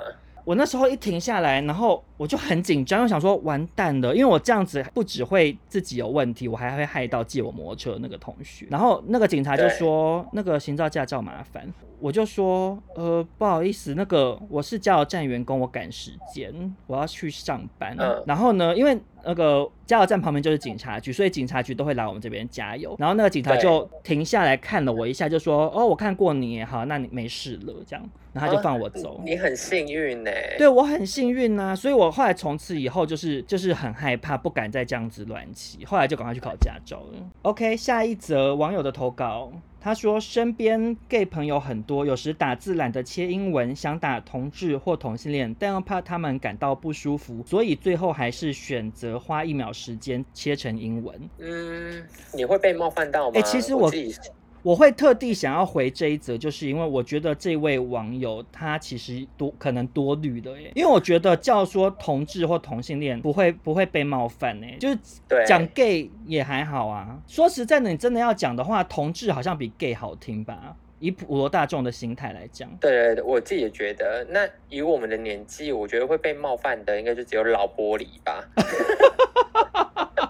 [0.48, 8.66] 我那时候一停下来，然后我就很紧张，我想说完蛋了，因为我这样子不只会自己有问题，我还会害到借我摩托车那个同学。
[8.70, 11.68] 然后那个警察就说：“那个行照驾照麻烦。”
[12.00, 17.96] 我就说：“呃，不好意思，那个我是加油站员工，我赶时间，我要去上班。
[17.98, 22.96] 嗯”然后呢，因为那个加油站旁边就是警察局，所以警察局都会来我们这边加油。
[23.00, 28.10] 然后那个警察就停下来看了我一下，就说：“哦，我看过你也好，那你没事了。”这样。
[28.34, 30.30] 然后他就放我走，哦、你很幸运呢。
[30.60, 37.20] 对，我很幸运呐、啊，所以我后来从此以后就是就是很害怕，不敢再这样子乱骑，后来就赶快去考驾照了。
[37.42, 51.30] OK，下一则网友的投稿，他说身边 gay 朋友很多，有时打字懒得切英文，想打同志或同性恋，但又怕他们感到不舒服，所以最后还是选择花一秒时间切成英文。
[51.40, 53.34] 嗯，你会被冒犯到吗？
[53.36, 53.88] 哎、欸，其实我。
[53.88, 53.92] 我
[54.68, 64.98] 我会特地想要回这一则，就是因为我觉得这位网友他其实多可能多虑了耶，因为我觉得叫说同志或同性恋不会不会被冒犯呢，就是
[65.46, 67.18] 讲 gay 也还好啊。
[67.28, 70.76] 说实在的，你真的要讲的话，同志好像比 gay 好听吧？
[71.00, 74.28] 以普罗大众的心态来讲，对对对，我自己也觉得。
[74.30, 78.44] 那以我们的年纪，我觉得会被冒犯的应该就只有老玻璃吧。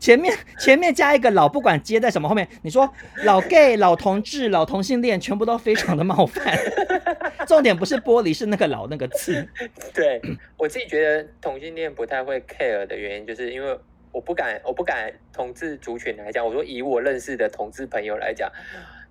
[0.00, 2.90] 前面前面加一个老，不管接在什么后面，你说
[3.24, 6.58] 老 gay、老同志、老同性恋，全部都非常的冒犯。
[7.46, 9.46] 重点不是玻璃，是那个老那个字。
[9.92, 10.20] 对，
[10.56, 13.78] 我自己觉得同性恋不太会 care 的原因，就是因为
[14.10, 18.50] 我不敢，我不敢同志族群来讲，我说以我认识的同志朋友来讲。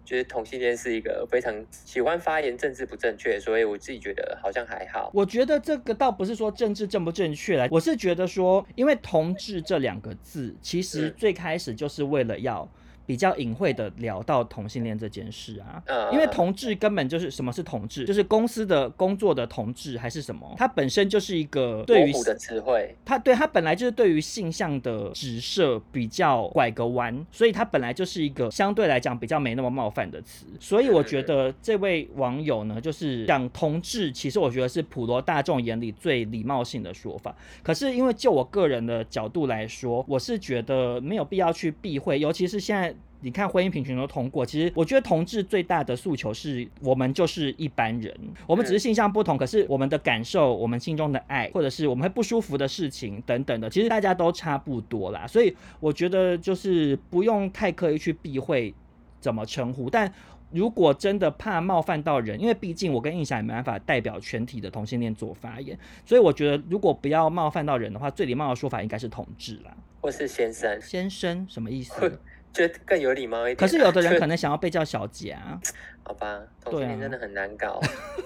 [0.10, 1.54] 觉得同性恋是一个非常
[1.86, 5.12] 喜欢发言政治不正确，所以我自己觉得好像还好。
[5.14, 12.68] 我觉得这个倒不是说政治正不正确来，我是觉得说，因为同志这两个字，其实最开始就是为了要。
[13.10, 15.82] 比较隐晦的聊到同性恋这件事啊，
[16.14, 20.54] 因为同志根本就是什么是同志，就是公司的工作的同志还是什么？
[20.56, 30.46] 它本身就是一个对于的词汇，它对它本来就是对于性向的指涉比较拐个弯，所以它本来就是一个相对来讲比较没那么冒犯的词。
[30.60, 37.36] 所以我觉得这位网友呢，就是讲同志，其实我觉得是普罗大众眼里最礼貌性的说法。
[37.64, 42.96] 可是因为就我个人的角度来说，我是觉得没有必要去避讳，尤其是现在。
[43.22, 55.28] 你看婚姻平权都通过，其实我觉得同志最大的诉求是我们就是一般人，我们只是性向不同，可是我们的感受、我们心中的爱，或者是我们会不舒服的事情等等的，其实大家都差不多啦。
[55.28, 58.74] 所以我觉得就是不用太刻意去避讳
[59.20, 60.12] 怎么称呼，但
[60.52, 70.82] 如果真的怕冒犯到人，因为毕竟我跟印象也没办法代表全体的同性恋做发言，所以我觉得如果不要冒犯到人的话，最礼貌的说法应该是同志啦，或是先生。
[70.82, 72.20] 先生什么意思？
[72.54, 73.58] 就更有礼貌一点。
[73.58, 75.60] 可是有的人可能想要被叫小姐啊。
[76.04, 77.80] 好吧，同性恋真的很难搞。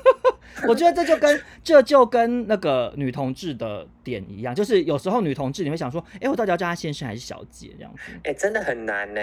[0.65, 7.99] 我觉得这就跟这就跟那个女同志的点一样，就是有时候女同志你会想说，哎，我到底要叫她先生还是小姐这样子？
[8.23, 9.21] 哎，真的很难呢。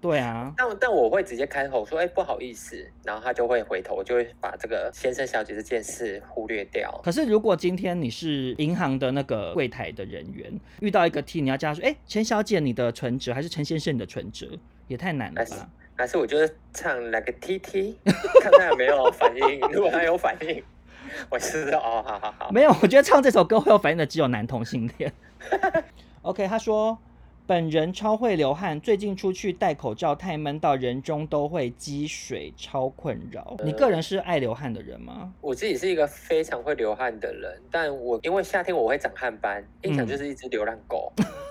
[0.00, 6.98] 对啊，但但我会直接开口说，哎，不好意思，然后他就会回头，我就会把这个先生小姐这件事忽略掉。
[7.04, 14.48] 可是如果今天你是银行的那个柜台的人员，遇到一个 T，你要叫他说，哎，陈小姐你的存折还是陈先生你的存折，
[14.88, 15.68] 也太难了吧？
[15.96, 17.98] 还是我就是唱那个 T T，
[18.40, 19.60] 看他有没有反应。
[19.70, 20.62] 如果他有反应，
[21.28, 22.50] 我知道哦，好好好。
[22.50, 25.12] 没有，我觉得唱这首歌会有反应的只有男同性恋。
[26.22, 26.98] OK，他说
[27.50, 33.56] 本人超会流汗，最近出去戴口罩太闷，到人中都会积水，超困扰。
[33.58, 35.34] 呃、你个人是爱流汗的人吗？
[35.40, 41.12] 我自己是一个非常会流汗的人，但我因为夏天我会长汗斑，印象就是一只流浪狗。
[41.16, 41.24] 嗯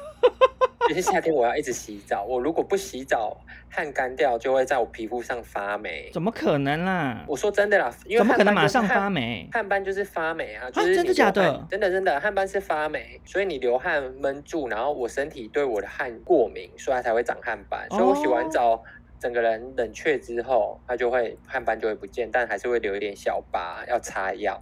[0.88, 3.38] 其 实夏天我要一直洗澡，我如果不洗澡，
[3.70, 6.10] 汗干掉就会在我皮肤上发霉。
[6.12, 7.24] 怎么可能啦？
[7.28, 9.48] 我说真的啦，因为怎么可能马上发霉？
[9.52, 10.70] 汗斑就是发霉啊！
[10.72, 11.68] 就是、啊真的假的？
[11.70, 17.88] 真的真的，汗斑是发霉，所以你流汗闷住，然后我身体对我的汗过敏，所以它才会长汗斑。
[17.92, 18.82] 所以我洗完澡，哦、
[19.20, 24.60] 整个人冷却之后，它就会汗斑就会不见，但还是会留一点小疤，要擦药。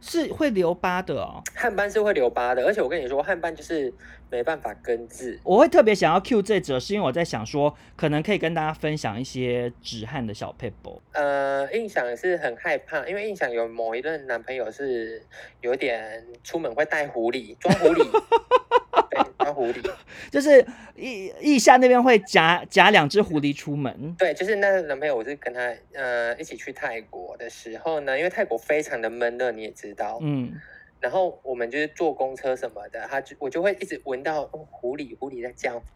[0.00, 3.92] 是会留疤的哦，汗斑是会留疤的，而且我跟你说，汗斑就是
[4.30, 5.38] 没办法根治。
[5.42, 11.00] 我会特别想要 cue 这则，是因为我在想说，可能可以跟大家分享一些止汗的小撇步。
[11.12, 15.22] 呃，印象是很害怕，因为印象有某一任男朋友是
[15.60, 18.08] 有点出门会带狐狸，装狐狸。
[19.54, 19.82] 狐狸
[20.30, 20.64] 就是
[20.94, 24.14] 腋腋下那边会夹夹两只狐狸出门。
[24.18, 30.52] 对，就是那个男朋友，我是跟他呃一起去泰国的时候呢，因为泰国非常的闷热，你也知道，嗯，
[31.00, 35.82] 然后我们就是坐公车什么的，他就我就会一直闻到狐狸狐狸在叫。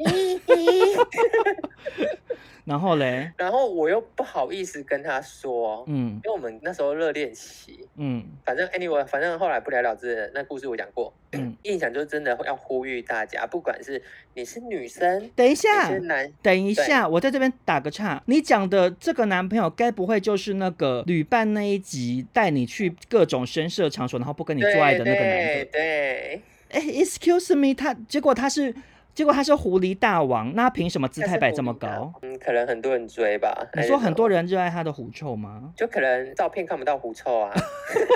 [2.65, 14.01] 然后嘞， 然后我又不好意思跟他说，嗯，因为我们那时候热恋期，嗯，反正 anyway，反正后来不了了之，那故事我讲过，嗯， 印象就真的要呼吁大家，不管是
[14.35, 25.65] 你是女生，等一下，是男，等一下，我在这边打个岔，你讲的这个男朋友该不会就是那个旅伴那一集带你去各种深色场所，然后不跟你做爱的那个男的？
[25.67, 28.75] 对，哎，excuse me，他结果他是。
[29.15, 32.11] 结果他是狐狸大王，那他凭什么姿态摆这么高？
[32.23, 33.55] 嗯，可能很多人追吧。
[33.75, 35.71] 你说很多人热爱他的狐臭吗？
[35.77, 37.53] 就可能照片看不到狐臭啊。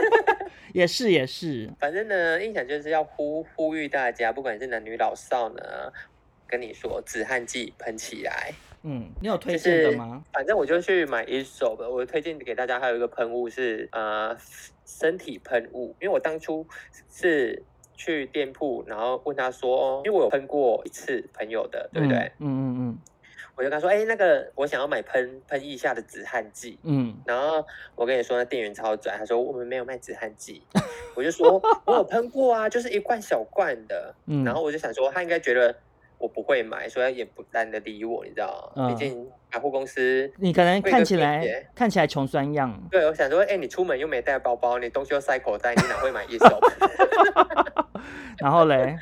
[0.72, 5.62] 也是也是，反正呢，印象就是要呼呼吁大家，不管是男女老少呢，
[6.46, 8.54] 跟你说止汗剂喷起来。
[8.82, 10.24] 嗯，你有推荐的吗？
[10.32, 14.34] 反正我就去买一手的，我推荐给大家还有一个喷雾是呃
[14.86, 16.66] 身体喷雾，因为我当初
[17.10, 17.62] 是。
[17.98, 22.98] 去店铺，然后问他说：“哦，因为我有喷过一次朋友的，对不对？”嗯嗯嗯，
[23.54, 30.62] 我就跟他说：“哎，那个我想要买喷喷腋下的止汗剂。”嗯，然后我跟你说，那店员超拽，他说：“我们没有卖止汗剂。
[31.16, 35.74] ”我就说：“我有喷过啊，就是一罐小罐的。”嗯，然后我就想说，他应该觉得。
[36.18, 38.88] 我不会买，所以也不懒得理我，你知道吗？
[38.88, 42.78] 毕、嗯、竟百货公司，你可能看起来看起来穷酸样。
[42.90, 46.60] 对，我想说，哎、欸，你出门又没带包包，你东西又塞口袋，你哪会买一手？
[48.38, 48.96] 然后嘞？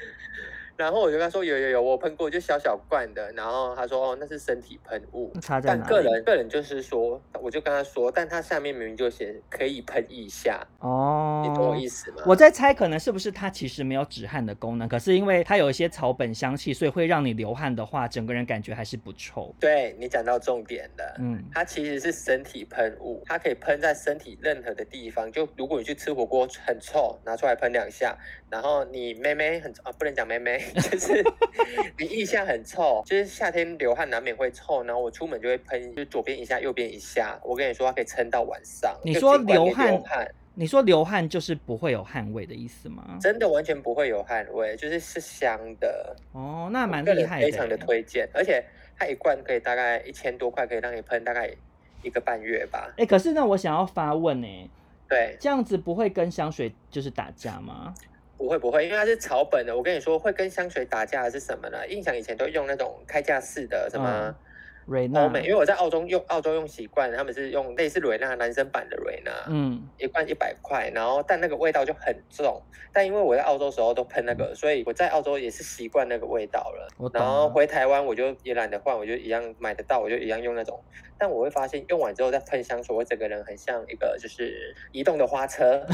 [0.77, 3.33] 然后我就跟他说有有有，我喷过，就小小罐的。
[3.33, 5.33] 然后他说哦，那是身体喷雾。
[5.63, 12.23] 但个人个人就是说，我就跟他说，但他下面明明就写可以喷一下哦，你懂我意思吗？
[12.27, 19.55] 我在猜，可能是不是它其实没有止汗的功能，可是因为它有一些草本香气，所以会让你流汗的话，整个人感觉还是不臭。
[19.61, 25.31] 对，你讲到重点了，嗯，它其实是身体喷雾，它可以喷在身体任何的地方。
[25.31, 28.17] 就如果你去吃火锅很臭，拿出来喷两下，
[28.51, 30.64] 然后你妹妹很啊，不能讲妹妹。
[30.73, 31.25] 就是
[31.99, 37.39] 你腋下很臭，就是夏天流汗难免会臭，然后我出门就会喷，就左边一下，右边一下。
[37.43, 38.97] 我跟你说，它可以撑到晚上。
[39.03, 43.19] 你说流汗，汗，你说流汗就是不会有汗味的意思吗？
[43.21, 46.17] 真的完全不会有汗味，就是是香的。
[46.33, 48.29] 哦，那蛮厉害的，非常的推荐。
[48.33, 48.65] 而且
[48.97, 51.51] 它一罐可以大概一千多块，可以让你喷大概
[52.03, 52.89] 一个半月吧。
[52.93, 54.71] 哎、欸，可是呢，我想要发问呢、欸，
[55.09, 57.95] 对，这样子不会跟香水就是打架吗？
[58.45, 59.75] 不会不会，因为它是草本的。
[59.75, 61.79] 我跟你说，会跟香水打架的是什么呢？
[61.89, 64.35] 印象以前都用那种开架式的什么
[64.85, 72.63] 瑞娜，欧美，因为我在澳洲用澳洲用习惯，他们是用类似瑞娜男生版的瑞娜，嗯，一罐一百块，然后但那个味道就很重。
[72.93, 77.11] 但因为我在澳洲时候都喷那个，所以我在澳洲也是习惯那个味道了。
[77.15, 80.79] 然后回台湾我就也懒得换，我就一样买得到，我就一样用那种。
[81.17, 85.83] 但我会发现用完之后再喷香水，我整个人很像一个就是移动的花车。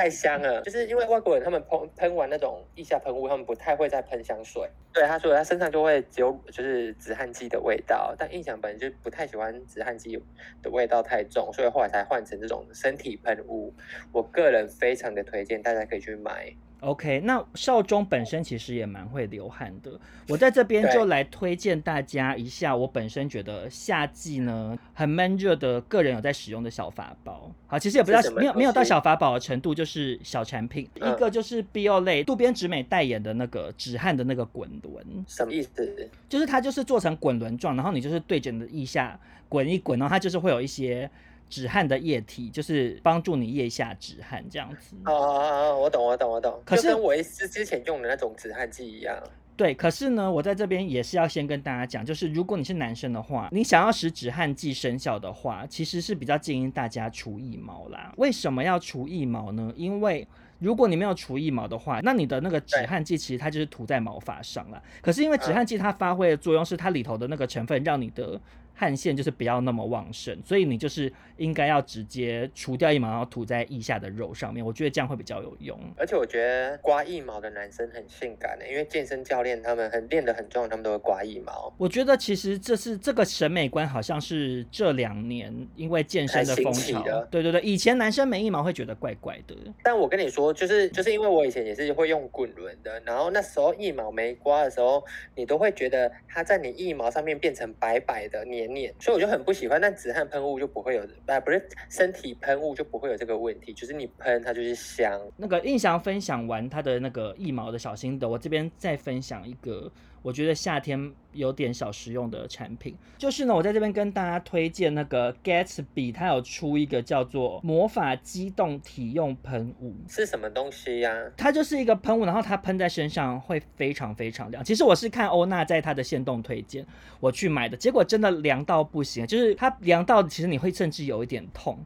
[0.00, 4.66] 太香了，就是因为外国人他们喷喷完那种腋下喷雾，他们不太会再喷香水。
[4.94, 10.18] 对，他说他身上就会只有就是止汗剂的味道，但印象本身就不太喜欢止汗剂
[10.62, 13.74] 的味道太重，所以后来才换成这种身体喷雾。
[14.10, 16.50] 我个人非常的推荐，大家可以去买。
[16.80, 19.92] OK，那少中本身其实也蛮会流汗的，
[20.28, 27.52] 我在这边就来推荐大家一下，我本身觉得夏季呢很闷热的，个人有在使用的小法宝。
[27.66, 30.88] 好，其实也不知道没有没有到小法宝的程度，就是小产品。
[31.00, 36.10] 嗯、一个就是 Biolay 渡边直美代言的那个止汗的那个滚轮，什么意思？
[36.28, 39.20] 就是它就是做成滚轮状，然后你就是对着你的腋下
[39.50, 41.10] 滚一滚，然后它就是会有一些。
[41.50, 44.96] 止汗的液体就是帮助你腋下止汗这样子。
[45.04, 46.62] 哦哦哦，我懂我懂我懂。
[46.64, 49.14] 可是跟维斯之前用的那种止汗剂一样。
[49.56, 58.10] 对，可是呢，我在这边也是要先跟大家讲，就是如果你是男生的话，你想要使止汗剂生效的话，其实是比较建议大家除腋毛啦。
[58.16, 59.70] 为什么要除腋毛呢？
[59.76, 60.26] 因为
[60.60, 64.82] 如果你没有除腋毛的话，那你的那个止汗剂其实它就是涂在毛发上了。
[65.02, 68.40] 可是因为止汗剂它发挥的作用是它里头的那个成分让你的。
[68.80, 74.64] 汗腺就是不要那么旺盛，所以你就是应该要直接除掉腋毛，然后涂在腋下的肉上面。
[74.64, 75.78] 我觉得这样会比较有用。
[75.98, 81.70] 而且我觉得刮腋毛的男生很性感的，因为健身教练他们很练得很壮，他们都会刮腋毛。
[81.76, 87.28] 我觉得其实这是这个审美观，好像是这两年因为健身的风潮的。
[87.30, 89.54] 对对对，以前男生没腋毛会觉得怪怪的。
[89.82, 95.04] 但我跟你说，就是就是因为我以前也是会用滚轮的，然后那时候腋毛没刮的时候，
[95.34, 98.69] 你都会觉得它在你腋毛上面变成白白的黏。
[98.98, 105.20] 所以我就很不喜欢，但止汗喷雾就不会有，哎，不是身体喷雾就不会有这个问题，就是你喷它就是香。
[105.36, 109.90] 那个印象分享完他的那个一毛的小心得，我这边再分享一个。
[110.22, 121.10] 我觉得夏天有点小实用的产品，就是呢，我在这边跟大家推荐那个 Gatsby，它有出一个叫做魔法机动体用喷雾，是什么东西呀？
[121.36, 124.62] 它就是一个喷雾，然后它喷在身上会非常非常凉。
[124.62, 126.86] 其实我是看欧娜在她的限动推荐
[127.18, 131.78] 我去买的，结果真的凉到不行，就是它凉到其实你会甚至有一点痛。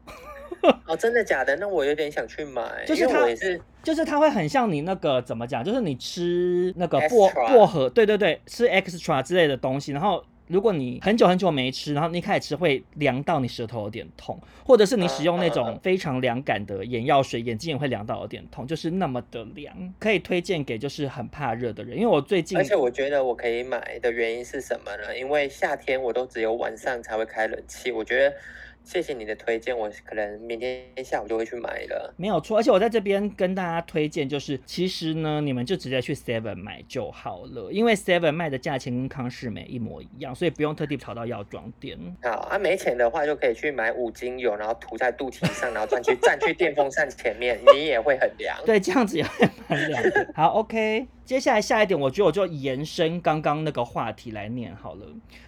[0.87, 1.55] 哦，真的假的？
[1.57, 2.83] 那我有点想去买。
[2.85, 5.63] 就是它，是就是它会很像你那个怎么讲？
[5.63, 9.91] 就是你吃那个薄薄荷，对对对，吃 extra 之类的东西。
[9.91, 19.75] 然后如果你很久很久没吃，然后你开始吃会凉到你舌头有点痛，或者是你使用那种非常凉感的眼药水，眼睛也会凉到有点痛，就是那么的凉。
[19.99, 25.17] 可以推荐给就是很怕热的人，因为我最近，而且我觉得我可以买的原因是什么呢？
[25.17, 28.35] 因为夏天我都只有晚上才会开冷气，我觉得。
[28.85, 32.13] 谢谢你的推荐，我可能明天下午就会去买了。
[32.17, 41.97] 没有错，而且我在这边跟大家推荐，就是其实呢，你们就直接去 Seven 买就好了，因为 Seven 卖的价钱跟康士美一模一样，所以不用特地跑到药妆店。
[42.21, 48.55] 好啊，没钱的话就可以去买五精油，然后涂在肚脐上，然后站去站去电风扇前面，你也会很凉。
[48.65, 50.31] 对，这样子也会蛮凉的。
[50.35, 55.07] 好，OK，接下来下一点，我觉得我就延伸刚刚那个话题来念好了。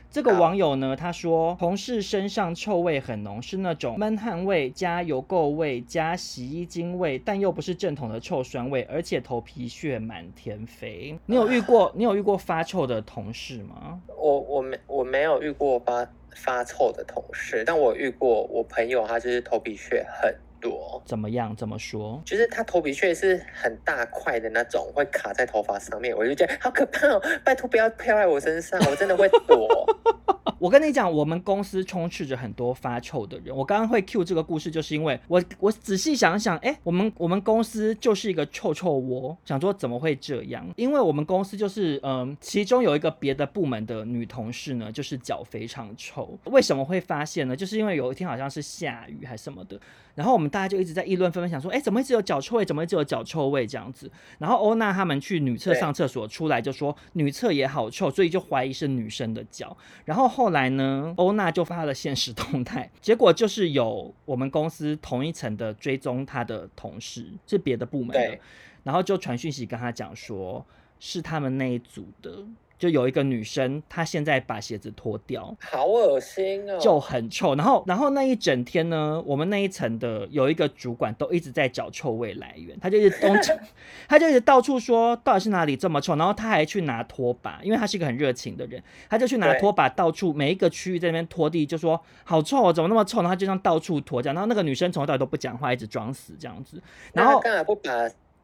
[0.09, 11.17] 这个网友呢，他说同事身上臭味很浓，是那种闷汗味加油垢味加洗衣精味，但又不是正统的臭酸味，而且头皮屑满天飞。
[11.25, 14.01] 你有遇过 你有遇过发臭的同事吗？
[14.17, 21.01] 我我没我没有遇过发发臭的同事，但我遇过我朋友，他就是头皮屑很多。
[21.05, 21.55] 怎么样？
[21.55, 22.21] 怎么说？
[22.25, 27.21] 就是他头皮屑是很大块的那种，会卡在头发上面，我就觉得好可怕哦！
[27.43, 29.67] 拜托不要飘在我身上，我真的会躲。
[30.59, 33.55] 我跟你讲，我们公司充斥着很多发臭的人。
[33.55, 39.37] 我刚刚会 cue 这个故事，就是因为我我仔细想想，哎，我们我们公司就是一个臭臭窝。
[39.45, 40.67] 想说怎么会这样？
[40.75, 46.37] 因为我们公司就是嗯，其中有一个别的部门的女同事呢，就是脚非常臭。
[46.45, 47.55] 为什么会发现呢？
[47.55, 49.79] 就是因为有一天好像是下雨还是什么的，
[50.15, 52.65] 然后我们大家就一直在议论纷纷，想说，哎，怎么会只有脚臭味？
[52.65, 54.11] 怎么会只有脚臭味这样子？
[54.39, 59.75] 然后欧娜他们去女厕上厕所出来就说女厕也好臭，所以就怀疑是女生的脚。
[60.03, 68.39] 然后后后来呢，欧娜就发了现实动态，结果就是有我们公司同一层的追踪她的同事，是别的部门的，
[68.81, 70.65] 然后就传讯息跟他讲说，
[71.01, 72.45] 是他们那一组的。
[72.77, 77.55] 就有一个女生，她现在把鞋子脱掉，好恶心哦，就很臭。
[77.55, 83.35] 然后，然后那一整天呢，我们那一层的有一个主管都一直在找臭味来源，他就一直东，
[84.07, 86.15] 他就一直到处说到底是哪里这么臭。
[86.15, 93.17] 然后他还去拿拖把，因为他是一个很热情的人，他就去拿拖把到处每一个区域在那边拖地，就说好臭哦，怎么那么臭？
[93.21, 94.35] 然后他就这样到处拖这样。
[94.35, 96.81] 然后那个女生从头到尾都不讲话，一直装死这样子。
[97.13, 97.91] 然后干嘛不把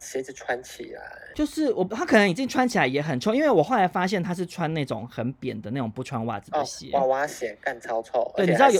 [0.04, 1.01] 鞋子穿起来，
[1.34, 8.32] 就是我他可能已经穿起来也很臭，因为我后来发现他是穿那种很扁的那种不穿袜子的鞋，哦、娃娃鞋干超臭。
[8.36, 8.80] 对，你知道有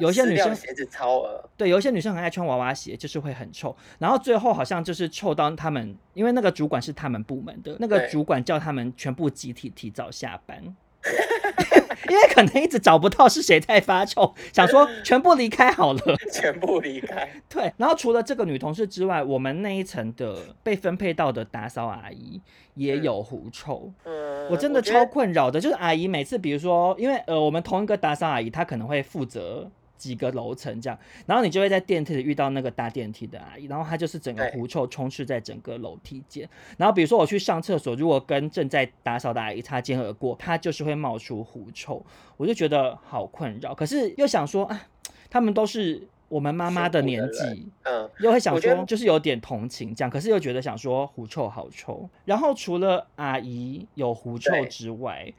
[0.00, 3.76] 有一些女生鞋子超恶，对，有一些女生很爱穿娃娃鞋，就是会很臭。
[3.98, 10.74] 然后最后好像就是臭到他们，因为那个主管是他们部门的，那个主管叫他们全部集体提早下班。
[12.12, 16.00] 因为可能一直找不到是谁在发臭，想说全部离开好了，
[16.30, 17.26] 全部离开。
[17.48, 22.38] 对，然后除了这个女同事之外，我们那一层的被分配到的打扫阿姨
[22.74, 23.90] 也有狐臭。
[24.04, 29.70] 嗯，我真的超困扰的，就是阿姨每次，比如说，因为呃，我们同一个打扫阿姨，她可能会负责。
[30.02, 36.48] 几个楼层这样，然后你就会在电梯里遇到那个搭电梯的阿姨，然后她就是整个狐臭充斥在整个楼梯间。
[36.76, 42.04] 然后比如说我去上厕所，如果跟正在打扫的阿姨擦肩而过，她就是会冒出狐臭，
[42.36, 43.72] 我就觉得好困扰。
[43.72, 44.88] 可是又想说啊，
[45.30, 52.10] 他们都是我们妈妈的年纪，嗯，又会想说就是有点同情这样，可是又觉得想说狐臭好臭。
[52.24, 55.32] 然后除了阿姨有狐臭之外，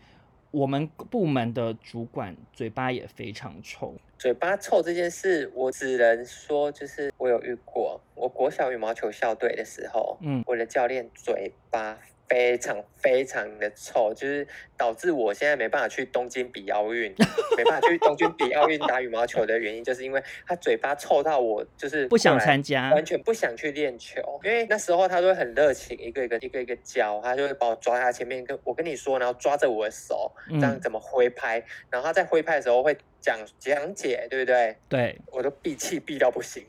[0.53, 3.95] 我们部门的主管嘴巴也非常臭。
[4.19, 7.99] 嘴巴臭这件事，我只能说，就是我有遇过。
[8.13, 11.97] 我国小羽毛球校队的时候，嗯，我的教练嘴巴。
[12.27, 14.47] 非常非常的臭，就是
[14.77, 17.13] 导致我现在没办法去东京比奥运，
[17.57, 24.21] 没办法去东京比奥运打羽毛球的原因，就是因为他嘴巴臭到我就是不想参加，完全不想去练球。
[24.43, 34.75] 因为那时候他都会很热情，一个一个一个一个教，他就会把我抓在他前面，跟我跟你说，然后抓着我的手，这样怎么挥拍，嗯、然后他在挥拍的时候会讲讲解，对不对？
[34.89, 36.63] 对，我都闭气闭到不行。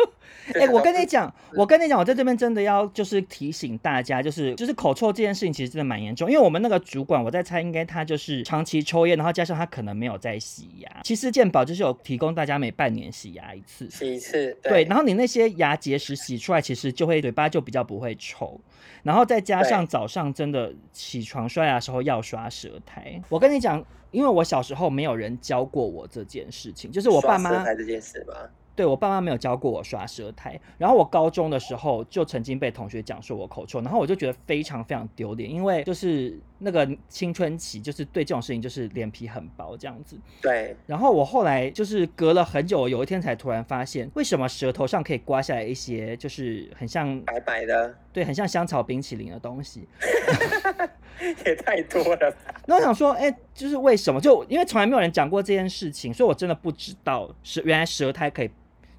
[0.54, 6.28] 哎、欸，我跟你讲，我跟你讲，我在这边真的要就是提醒大家，就是就是口臭这件事情其实真的蛮严重。
[6.28, 10.90] 因为我们那个主管，我在猜，应该他就是长期抽烟，然后加上他可能没有在洗牙。
[11.04, 14.56] 其实健保就是有提供大家每半年洗牙一次，洗一次。
[14.62, 18.60] 对，对，然后你那些牙结石洗出来，其实就会嘴巴就比较不会臭。
[19.04, 23.22] 然后再加上早上真的起床刷牙的时候要刷舌苔。
[23.28, 28.34] 我跟你讲，因为我小时候没有人教过我这件事情，就是我爸妈这件事吗？
[28.80, 40.16] 对，我爸妈没有教过我刷舌苔，然后我高中的时候就曾经被同学讲说我口臭，然后我就觉得非常非常丢脸，因为就是那个青春期，就是对这种事情就是脸皮很薄这样子。
[40.40, 49.86] 对，然后我后来就是隔了很久，有一天才突然发现，为什么舌头上可以刮下来一些，就是很像白白的，对，很像香草冰淇淋的东西，
[51.44, 52.34] 也太多了。
[52.64, 54.18] 那我想说，哎，就是为什么？
[54.18, 58.50] 就因为从来没有人讲过这件事情，所以我真的不知道是原来舌苔可以。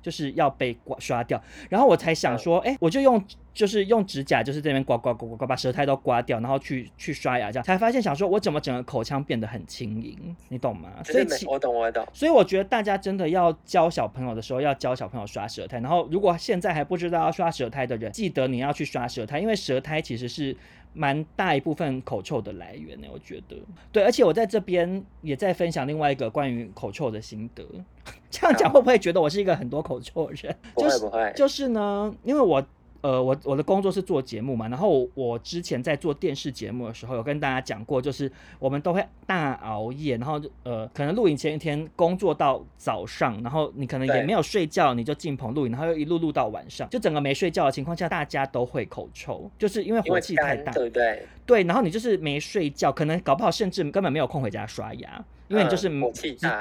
[0.01, 3.23] 就是要被刮刷掉，然后我才想说，哎、我就用
[3.53, 10.89] 就是用指甲，就是这边刮刮刮刮刮，把舌苔都刮掉，然后去去刷牙，这样才发现，想说我怎么整个口腔变得很轻盈，你懂吗？
[11.03, 12.07] 所以我懂我懂。
[12.13, 15.79] 所以我觉得大家真的要教小朋友的时候，要教小朋友刷舌苔。
[15.79, 20.55] 然后如果现在还不知道要刷舌苔的人，记得你要去刷舌苔，因为舌苔其实是。
[20.93, 23.57] 蛮大一部分口臭的来源呢，我觉得。
[23.91, 27.65] 对，而且我在这边也在分享另外一个关于口臭的心得。
[28.29, 30.55] 这样讲会不会觉得我是一个很多口臭的人？
[30.73, 31.31] 不会不会。
[31.35, 32.65] 就是呢，因为我。
[33.01, 51.25] 呃，我我的工作是做节目嘛，然后我之前在做电视节目的时候，有跟大家讲过，就是我们都会大熬夜，然后呃，可能录影前一天工作到早上，然后你可能也没有睡觉，你就进棚录影，然后又一路录到晚上，就整个没睡觉的情况下，大家都会口臭，就是因为火气太大，对对？
[51.45, 55.25] 对，然后你就是没睡觉，可能搞不好甚至根本没有空回家刷牙。
[55.51, 55.89] 因为你就是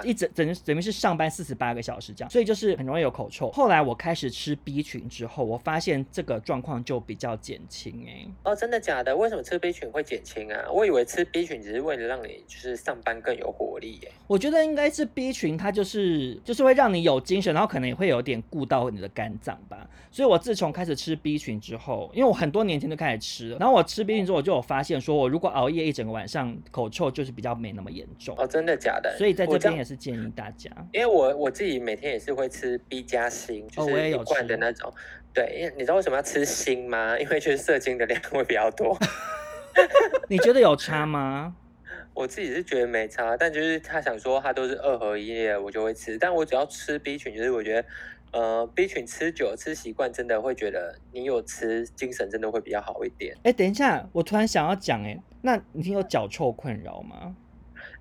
[0.05, 3.51] 一整整等于是上班四十八个小时这样，所以就是很容易有口臭。
[3.53, 8.27] 后来我开始吃 B 群之后，我发现这个状况就比较减轻哎。
[8.43, 9.17] 哦，真的假的？
[9.17, 10.69] 为什么吃 B 群会减轻啊？
[10.73, 14.11] 我以为吃 B 群只是为了让你就是上班更有活力耶。
[14.27, 19.89] 我觉得应该是 B 群，它就是就是会让你有精神，然后可能也会有点顾到你的肝脏吧。
[20.11, 28.35] 所以我自从开始吃 B 群之后，因为我很多年前就开始吃了，然后我吃 B 群之后，我就有发现说，我如果熬夜一整个晚上，口臭就是比较没那么严重。
[28.37, 28.80] 哦，真的。
[28.81, 34.91] 假的，所以在这边也是建议大家，因为我我自己每天也是会吃 B 加锌，就是一罐的那种。
[34.91, 34.95] 哦、
[35.35, 37.19] 对，因为你知道为什么要吃锌吗？
[37.19, 38.99] 因为就是射精的量会比较多。
[40.29, 41.55] 你觉得有差吗？
[42.13, 46.19] 我自己是觉得没差，但就是他想说他都是二合一的，我就会吃。
[46.19, 47.89] 但我只要吃 B 群，就是我觉得
[48.33, 53.37] 呃 B 群吃久吃习惯，真的会觉得你有吃，精神真的会比较好一点。
[53.45, 57.37] 哎，等一下，我突然想要讲，哎，那你有脚臭困扰吗？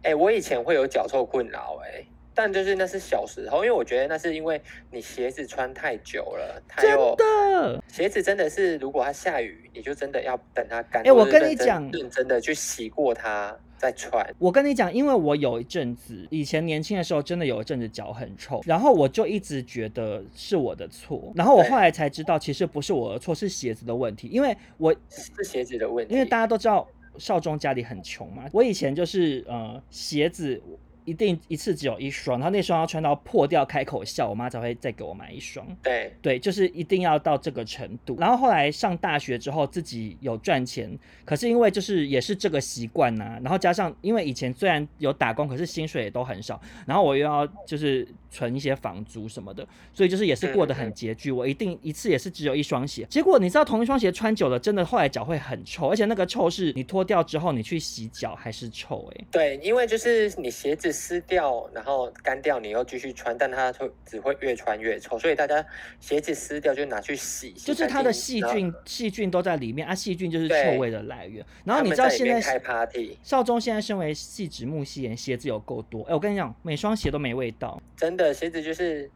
[0.03, 11.01] 哎、欸，我以前会有脚臭困扰，哎，但就是那是小时候，因为我觉得那是因为你鞋子穿太久了，真的，鞋子真的是如果它下雨，你就真的要等它干。
[11.05, 13.57] 哎，我跟你讲，认真的去洗过它。
[13.79, 26.85] 再穿，我跟你讲，因为我有一阵子以前年轻的时候，真的有一阵子脚很臭，然后我就一直觉得是我的错，然后我后来才知道，其实不是我的错，是鞋子的问题，因为我是鞋子的问题，因为大家都知道
[27.17, 30.61] 少庄家里很穷嘛，我以前就是呃鞋子。
[31.09, 35.65] 一定一次只有一双，然后那双要穿到破掉开口笑，我妈才会再给我买一双。
[35.81, 38.15] 对对，就是一定要到这个程度。
[38.19, 40.87] 然后后来上大学之后，自己有赚钱，
[41.25, 51.31] 可是因为就是也是这个习惯呐，然后加上因为以前虽然有打工，可是薪水也都很少，然后我又要就是存一些房租什么的，所以就是也是过得很拮据。
[51.31, 59.25] 我一定一次也是只有一双鞋，结果你知道同一双鞋穿久了，真的后来脚会很臭，而且那个臭是你脱掉之后你去洗脚还是臭哎、欸。
[59.31, 60.98] 对，因为就是你鞋子。
[60.99, 65.65] 湿掉，然后干掉，你又继续穿，但它会只会越穿越臭，所以大家
[66.01, 71.45] 鞋子湿掉就拿去洗，就是它的细菌细菌都在里面啊，细菌就是臭味的来源。
[71.63, 79.09] 然后你知道现在开 party，少中现在身为细指木系人，鞋子有够多，哎，我跟你讲，每双鞋都没味道，真的，鞋子就是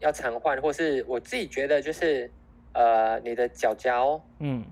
[0.00, 2.30] 要常换，或是我自己觉得就是
[2.72, 4.64] 呃，你的脚脚，嗯，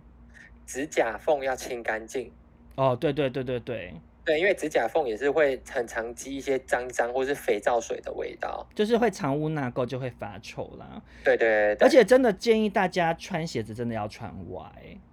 [0.67, 2.33] 指甲缝要清干净。
[2.75, 3.95] 哦，对对对对对。
[4.29, 11.01] 对，因为指甲缝也是会很常积一些脏脏或是肥皂水的味道，就是会藏污纳垢，就会发臭啦。
[11.25, 14.71] 对对，对，而且真的建议大家穿鞋子真的要穿袜，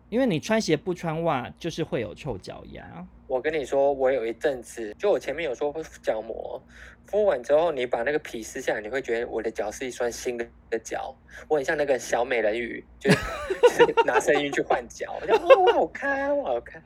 [0.10, 3.08] 因为你穿鞋不穿袜，就是会有臭脚丫。
[3.28, 6.62] 我跟你说，我有一阵子，就我前面有说敷脚膜，
[7.08, 10.46] 敷完之后，你把那个皮撕下来，你会觉得我的脚是一双新的
[10.84, 11.16] 脚，
[11.48, 13.18] 我很像那个小美人鱼，就是
[13.80, 16.84] 就是拿声音去换脚，我就哦，我好看，我好看。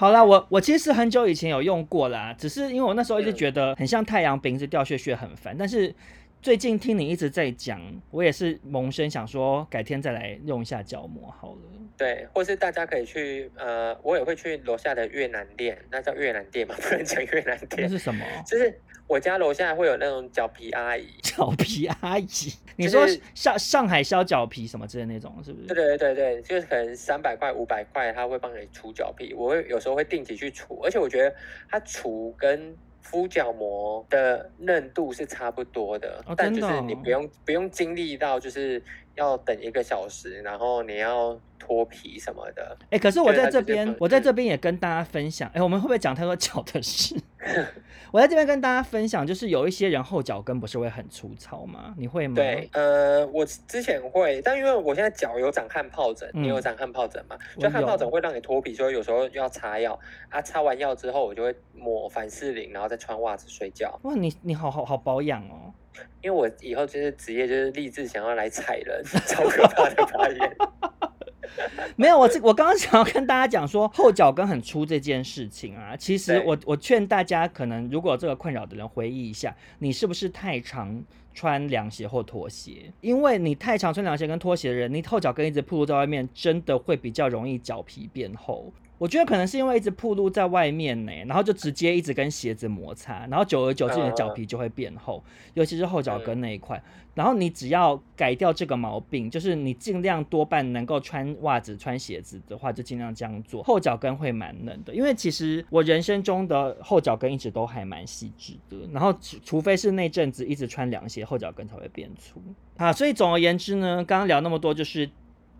[0.00, 5.94] 好啦，我我其实很久以前有用过啦，只是因为我那时候一直觉得很像太阳饼子掉屑屑很烦，但是。
[6.42, 7.78] 最近听你一直在讲，
[8.10, 11.58] 我也是萌生想说改天再来用一下角膜好了。
[11.98, 17.82] 对，或是大家可以去，呃，我也会去楼下的越南店，那叫越南店嘛， 不能讲越南店。
[17.82, 18.24] 那是什么？
[18.46, 18.74] 就是
[19.10, 21.08] 我家楼下会有那种脚皮阿姨。
[21.20, 22.28] 脚皮阿姨？
[22.76, 23.04] 你说
[23.34, 25.66] 上上海削脚皮什么之类的那种，是不是？
[25.66, 29.34] 对对对对，就是可能三百块、五百块，他会帮你除脚皮。
[29.34, 31.34] 我会有时候会定期去除，而且我觉得
[31.68, 32.76] 它除跟。
[33.02, 38.80] 敷脚膜的嫩度是差不多的，哦、但就是你不用不用经历到就是
[39.14, 42.76] 要等一个小时，然后你要脱皮什么的。
[42.84, 47.16] 哎、欸，可是我在这边，我在这边也跟大家分享，哎、欸，我们会不会讲太多脚的事？
[48.12, 51.94] 我在这边跟大家分享，就是有一些人后脚跟不是会很粗糙吗？
[51.96, 52.34] 你会吗？
[52.34, 57.38] 对，呃，我之前会，但因为我现在脚有长汗疱疹，嗯、你有长汗疱疹吗？
[57.56, 59.98] 就汗疱疹会让你脱皮，所以有时候要擦药
[60.28, 60.42] 啊。
[60.42, 63.96] 擦完药之后，我就会抹凡士林，然后再穿袜子睡觉。
[64.02, 65.72] 哇，你你好好好保养哦。
[66.22, 70.56] 因为我以后就是职业就是立志想要来踩人， 超可怕的发言。
[71.96, 81.02] 没有，我这我刚刚想要跟大家讲说后脚跟很粗这件事情啊，其实我我劝大家，可能如果有这个困扰的人回忆一下，你是不是太常
[81.34, 82.92] 穿凉鞋或拖鞋？
[83.00, 88.72] 因为你太常穿凉鞋跟拖鞋的人，你后脚跟一直暴露在外面，真的会比较容易脚皮变厚。
[89.00, 95.24] 我觉得可能是因为一直暴露在外面呢，然后就直接一直跟鞋子摩擦，然后久而久之你的脚皮就会变厚，
[95.54, 96.82] 尤其是后脚跟那一块。
[97.14, 104.94] 然后你只要改掉这个毛病，就是你尽量多半能够穿袜子、穿鞋子的话，就尽量这样做，后脚跟会蛮嫩的。
[104.94, 112.38] 因为其实我人生中的后脚跟一直都还蛮细致的，然后除非是那阵子一直穿凉鞋，后脚跟才会变粗。
[112.76, 115.08] 啊，所以总而言之呢，刚刚聊那么多，就是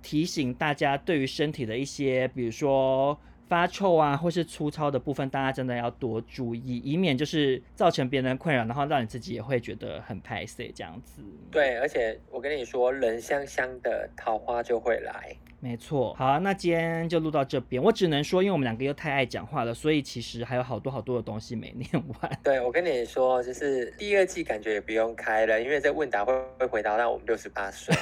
[0.02, 3.18] 提醒大家对于身体的一些，比如说。
[3.50, 11.20] 发臭啊，或是粗糙的部分，大家真的要多注意，以免就是造成别人困扰，然后让你自己也会觉得很拍谢这样子。
[11.50, 15.34] 对，而且我跟你说，人香香的，桃花就会来。
[15.58, 16.14] 没错。
[16.14, 17.82] 好啊，那今天就录到这边。
[17.82, 22.38] 我只能说，因为我们两个又太爱讲话了，所以其实还有好多好多的东西没念完。
[22.44, 27.92] 对，我跟你说，就是第二季感觉也不用开了，因为这问答会会回答到我们六十八岁。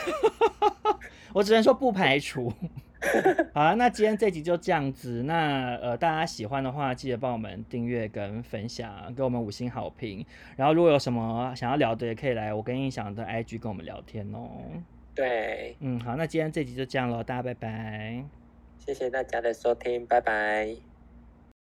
[1.32, 2.52] 我只能说不排除。
[3.54, 5.22] 好了，那今天这集就这样子。
[5.22, 10.24] 那呃，大家喜欢的话，记得帮我们订阅跟分享，给我们五星好评。
[10.56, 14.48] 然后如果有什么想要聊的，也可以来我跟印象的 IG 跟我们聊天哦。
[15.14, 18.24] 对，嗯，好，那今天这集就这样了，大家拜拜。
[18.78, 20.87] 谢谢大家的收听，拜拜。